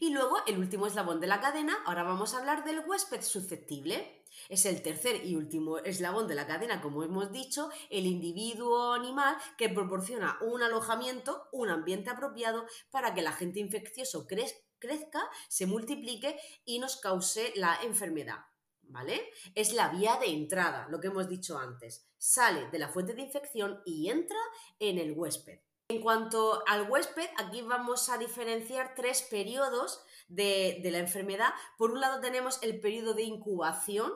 Y 0.00 0.10
luego, 0.10 0.36
el 0.46 0.58
último 0.58 0.86
eslabón 0.86 1.20
de 1.20 1.26
la 1.26 1.40
cadena, 1.40 1.76
ahora 1.86 2.02
vamos 2.02 2.34
a 2.34 2.38
hablar 2.38 2.64
del 2.64 2.80
huésped 2.80 3.22
susceptible. 3.22 4.24
Es 4.48 4.66
el 4.66 4.82
tercer 4.82 5.24
y 5.24 5.36
último 5.36 5.78
eslabón 5.78 6.26
de 6.26 6.34
la 6.34 6.46
cadena, 6.46 6.80
como 6.80 7.02
hemos 7.04 7.30
dicho, 7.30 7.70
el 7.90 8.06
individuo 8.06 8.92
animal 8.92 9.36
que 9.56 9.68
proporciona 9.68 10.38
un 10.40 10.62
alojamiento, 10.62 11.48
un 11.52 11.70
ambiente 11.70 12.10
apropiado 12.10 12.66
para 12.90 13.14
que 13.14 13.20
el 13.20 13.26
agente 13.26 13.60
infeccioso 13.60 14.26
crezca, 14.26 15.30
se 15.48 15.66
multiplique 15.66 16.38
y 16.64 16.78
nos 16.78 16.96
cause 16.96 17.52
la 17.56 17.78
enfermedad. 17.82 18.38
¿Vale? 18.86 19.30
Es 19.54 19.72
la 19.72 19.88
vía 19.88 20.18
de 20.20 20.26
entrada, 20.26 20.86
lo 20.90 21.00
que 21.00 21.06
hemos 21.06 21.26
dicho 21.26 21.58
antes. 21.58 22.06
Sale 22.18 22.68
de 22.70 22.78
la 22.78 22.88
fuente 22.88 23.14
de 23.14 23.22
infección 23.22 23.80
y 23.86 24.10
entra 24.10 24.38
en 24.78 24.98
el 24.98 25.12
huésped. 25.12 25.60
En 25.88 26.00
cuanto 26.00 26.62
al 26.66 26.90
huésped, 26.90 27.28
aquí 27.36 27.60
vamos 27.60 28.08
a 28.08 28.16
diferenciar 28.16 28.94
tres 28.96 29.20
periodos 29.20 30.02
de, 30.28 30.80
la 30.82 30.98
enfermedad. 30.98 31.52
Por 31.76 31.90
un 31.90 32.00
lado 32.00 32.22
tenemos 32.22 32.58
el 32.62 32.80
periodo 32.80 33.12
de 33.12 33.24
incubación, 33.24 34.10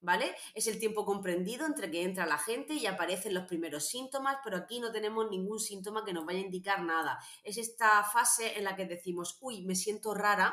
¿vale? 0.00 0.34
Es 0.54 0.66
el 0.66 0.80
tiempo 0.80 1.04
comprendido 1.04 1.66
entre 1.66 1.88
que 1.88 2.02
entra 2.02 2.26
la 2.26 2.38
gente 2.38 2.74
y 2.74 2.86
aparecen 2.86 3.32
los 3.32 3.44
primeros 3.44 3.86
síntomas, 3.86 4.38
pero 4.42 4.56
aquí 4.56 4.80
no 4.80 4.90
tenemos 4.90 5.30
ningún 5.30 5.60
síntoma 5.60 6.04
que 6.04 6.12
nos 6.12 6.26
vaya 6.26 6.40
a 6.40 6.46
indicar 6.46 6.82
nada. 6.82 7.20
Es 7.44 7.58
esta 7.58 8.02
fase 8.02 8.58
en 8.58 8.64
la 8.64 8.74
que 8.74 8.86
decimos, 8.86 9.38
uy, 9.40 9.64
me 9.64 9.76
siento 9.76 10.14
rara, 10.14 10.52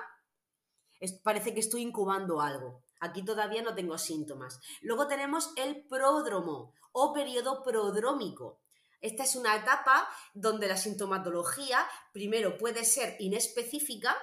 parece 1.24 1.56
que 1.56 1.60
estoy 1.60 1.82
incubando 1.82 2.40
algo. 2.40 2.84
Aquí 3.00 3.26
todavía 3.26 3.64
no 3.64 3.74
tengo 3.74 3.98
síntomas. 3.98 4.60
Luego 4.82 5.08
tenemos 5.08 5.54
el 5.56 5.88
pródromo 5.88 6.72
o 6.92 7.14
periodo 7.14 7.64
prodrómico. 7.64 8.61
Esta 9.02 9.24
es 9.24 9.36
una 9.36 9.56
etapa 9.56 10.08
donde 10.34 10.68
la 10.68 10.78
sintomatología 10.78 11.86
primero 12.14 12.58
puede 12.58 12.86
ser 12.86 13.16
inespecífica 13.20 14.16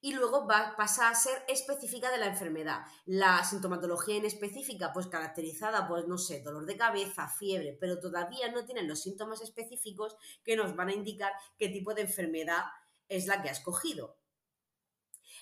y 0.00 0.14
luego 0.14 0.46
va, 0.46 0.74
pasa 0.76 1.08
a 1.08 1.14
ser 1.14 1.44
específica 1.48 2.10
de 2.10 2.18
la 2.18 2.26
enfermedad. 2.26 2.82
La 3.04 3.44
sintomatología 3.44 4.16
inespecífica, 4.16 4.92
pues 4.92 5.08
caracterizada, 5.08 5.88
pues 5.88 6.06
no 6.06 6.18
sé, 6.18 6.40
dolor 6.42 6.66
de 6.66 6.76
cabeza, 6.76 7.28
fiebre, 7.28 7.76
pero 7.80 7.98
todavía 7.98 8.50
no 8.50 8.64
tienen 8.64 8.88
los 8.88 9.02
síntomas 9.02 9.40
específicos 9.42 10.16
que 10.44 10.56
nos 10.56 10.76
van 10.76 10.88
a 10.88 10.94
indicar 10.94 11.32
qué 11.58 11.68
tipo 11.68 11.94
de 11.94 12.02
enfermedad 12.02 12.64
es 13.08 13.26
la 13.26 13.42
que 13.42 13.48
ha 13.48 13.52
escogido. 13.52 14.16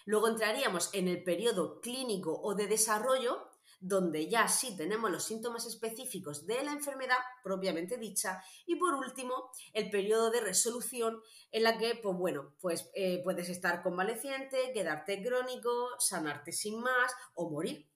Luego 0.06 0.28
entraríamos 0.28 0.90
en 0.94 1.08
el 1.08 1.22
periodo 1.22 1.80
clínico 1.80 2.40
o 2.40 2.54
de 2.54 2.66
desarrollo, 2.66 3.48
donde 3.80 4.28
ya 4.28 4.48
sí 4.48 4.76
tenemos 4.76 5.10
los 5.10 5.24
síntomas 5.24 5.66
específicos 5.66 6.46
de 6.46 6.62
la 6.64 6.72
enfermedad 6.72 7.18
propiamente 7.42 7.98
dicha. 7.98 8.42
Y 8.66 8.76
por 8.76 8.94
último, 8.94 9.50
el 9.72 9.90
periodo 9.90 10.30
de 10.30 10.40
resolución 10.40 11.20
en 11.50 11.62
la 11.62 11.78
que, 11.78 11.94
pues 12.02 12.16
bueno, 12.16 12.54
pues 12.60 12.90
eh, 12.94 13.20
puedes 13.22 13.48
estar 13.48 13.82
convaleciente, 13.82 14.72
quedarte 14.72 15.22
crónico, 15.22 15.70
sanarte 15.98 16.52
sin 16.52 16.80
más 16.80 17.12
o 17.34 17.50
morir. 17.50 17.88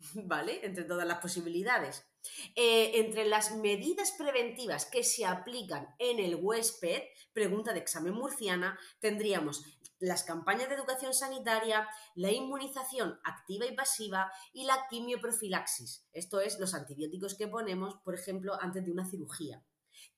¿Vale? 0.14 0.64
Entre 0.64 0.84
todas 0.84 1.06
las 1.06 1.18
posibilidades. 1.18 2.04
Eh, 2.54 3.00
entre 3.00 3.24
las 3.24 3.56
medidas 3.56 4.12
preventivas 4.12 4.86
que 4.86 5.02
se 5.02 5.24
aplican 5.24 5.88
en 5.98 6.20
el 6.20 6.36
huésped, 6.36 7.02
pregunta 7.32 7.72
de 7.72 7.80
examen 7.80 8.14
murciana, 8.14 8.78
tendríamos 9.00 9.64
las 10.02 10.24
campañas 10.24 10.68
de 10.68 10.74
educación 10.74 11.14
sanitaria, 11.14 11.88
la 12.16 12.32
inmunización 12.32 13.20
activa 13.24 13.66
y 13.66 13.74
pasiva 13.74 14.32
y 14.52 14.64
la 14.64 14.86
quimioprofilaxis. 14.90 16.08
Esto 16.12 16.40
es 16.40 16.58
los 16.58 16.74
antibióticos 16.74 17.36
que 17.36 17.46
ponemos, 17.46 17.96
por 18.04 18.14
ejemplo, 18.14 18.60
antes 18.60 18.84
de 18.84 18.90
una 18.90 19.08
cirugía. 19.08 19.64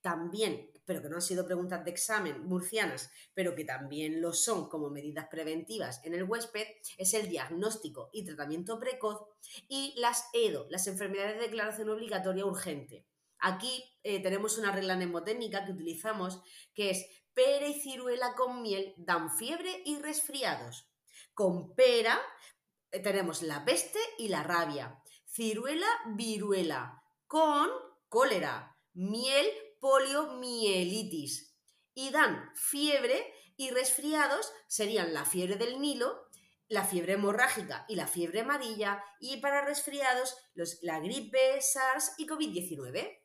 También, 0.01 0.71
pero 0.85 1.03
que 1.03 1.09
no 1.09 1.17
han 1.17 1.21
sido 1.21 1.45
preguntas 1.45 1.85
de 1.85 1.91
examen 1.91 2.43
murcianas, 2.45 3.11
pero 3.35 3.53
que 3.53 3.63
también 3.63 4.21
lo 4.21 4.33
son 4.33 4.69
como 4.69 4.89
medidas 4.89 5.27
preventivas 5.29 6.01
en 6.03 6.15
el 6.15 6.23
huésped, 6.23 6.65
es 6.97 7.13
el 7.13 7.29
diagnóstico 7.29 8.09
y 8.11 8.25
tratamiento 8.25 8.79
precoz 8.79 9.21
y 9.67 9.93
las 9.97 10.29
EDO, 10.33 10.65
las 10.71 10.87
enfermedades 10.87 11.35
de 11.35 11.43
declaración 11.43 11.89
obligatoria 11.89 12.45
urgente. 12.45 13.05
Aquí 13.39 13.83
eh, 14.01 14.23
tenemos 14.23 14.57
una 14.57 14.71
regla 14.71 14.95
mnemotécnica 14.95 15.65
que 15.65 15.73
utilizamos 15.73 16.41
que 16.73 16.89
es 16.89 17.05
pera 17.35 17.67
y 17.67 17.79
ciruela 17.79 18.33
con 18.33 18.61
miel 18.63 18.95
dan 18.97 19.29
fiebre 19.29 19.83
y 19.85 19.99
resfriados. 19.99 20.89
Con 21.33 21.75
pera 21.75 22.19
eh, 22.91 22.99
tenemos 23.01 23.43
la 23.43 23.63
peste 23.63 23.99
y 24.17 24.29
la 24.29 24.41
rabia. 24.41 24.99
Ciruela, 25.27 25.87
viruela. 26.15 27.03
Con 27.27 27.69
cólera. 28.07 28.75
Miel, 28.93 29.47
poliomielitis. 29.79 31.53
Y 31.93 32.09
dan 32.09 32.51
fiebre 32.55 33.33
y 33.57 33.69
resfriados 33.71 34.51
serían 34.67 35.13
la 35.13 35.25
fiebre 35.25 35.55
del 35.55 35.79
Nilo, 35.79 36.29
la 36.67 36.83
fiebre 36.85 37.13
hemorrágica 37.13 37.85
y 37.87 37.95
la 37.95 38.07
fiebre 38.07 38.41
amarilla. 38.41 39.03
Y 39.19 39.37
para 39.37 39.65
resfriados, 39.65 40.37
los, 40.53 40.79
la 40.81 40.99
gripe, 40.99 41.61
SARS 41.61 42.13
y 42.17 42.27
COVID-19 42.27 43.24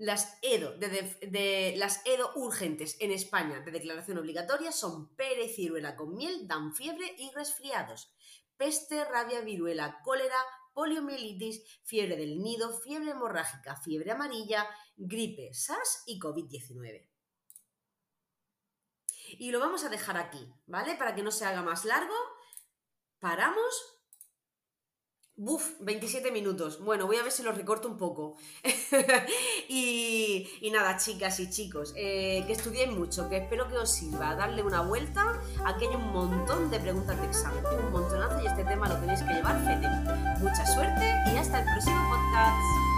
las 0.00 0.38
EDO, 0.40 0.78
de, 0.78 1.74
las 1.76 2.00
EDO 2.06 2.32
urgentes 2.36 2.96
en 3.00 3.12
España 3.12 3.60
de 3.60 3.70
declaración 3.70 4.16
obligatoria 4.16 4.72
son 4.72 5.14
pere 5.14 5.46
ciruela 5.46 5.94
con 5.94 6.14
miel, 6.14 6.48
dan 6.48 6.74
fiebre 6.74 7.14
y 7.18 7.30
resfriados. 7.32 8.10
Peste, 8.56 9.04
rabia, 9.04 9.42
viruela, 9.42 10.00
cólera, 10.02 10.42
poliomielitis, 10.72 11.82
fiebre 11.84 12.16
del 12.16 12.38
nido, 12.38 12.80
fiebre 12.80 13.10
hemorrágica, 13.10 13.76
fiebre 13.76 14.12
amarilla, 14.12 14.66
gripe, 14.96 15.52
SARS 15.52 16.04
y 16.06 16.18
COVID-19. 16.18 17.06
Y 19.38 19.50
lo 19.50 19.60
vamos 19.60 19.84
a 19.84 19.90
dejar 19.90 20.16
aquí, 20.16 20.50
¿vale? 20.64 20.94
Para 20.94 21.14
que 21.14 21.22
no 21.22 21.30
se 21.30 21.44
haga 21.44 21.60
más 21.62 21.84
largo. 21.84 22.14
Paramos 23.18 23.99
Buf, 25.42 25.70
27 25.80 26.32
minutos. 26.32 26.84
Bueno, 26.84 27.06
voy 27.06 27.16
a 27.16 27.22
ver 27.22 27.32
si 27.32 27.42
los 27.42 27.56
recorto 27.56 27.88
un 27.88 27.96
poco. 27.96 28.36
y, 29.70 30.46
nada, 30.70 30.98
chicas 30.98 31.40
y 31.40 31.48
chicos, 31.48 31.94
eh, 31.96 32.44
que 32.46 32.52
estudiéis 32.52 32.90
mucho, 32.90 33.26
que 33.30 33.38
espero 33.38 33.66
que 33.66 33.78
os 33.78 33.90
sirva 33.90 34.34
darle 34.34 34.62
una 34.62 34.82
vuelta. 34.82 35.40
Aquí 35.64 35.86
hay 35.86 35.96
un 35.96 36.12
montón 36.12 36.70
de 36.70 36.78
preguntas 36.78 37.18
de 37.18 37.26
examen, 37.26 37.64
un 37.86 37.90
montonazo 37.90 38.38
y 38.42 38.48
este 38.48 38.64
tema 38.64 38.86
lo 38.86 38.96
tenéis 38.96 39.22
que 39.22 39.32
llevar 39.32 39.58
fete. 39.64 39.88
Mucha 40.44 40.66
suerte 40.66 41.06
y 41.32 41.38
hasta 41.38 41.60
el 41.60 41.64
próximo 41.64 42.10
podcast. 42.10 42.89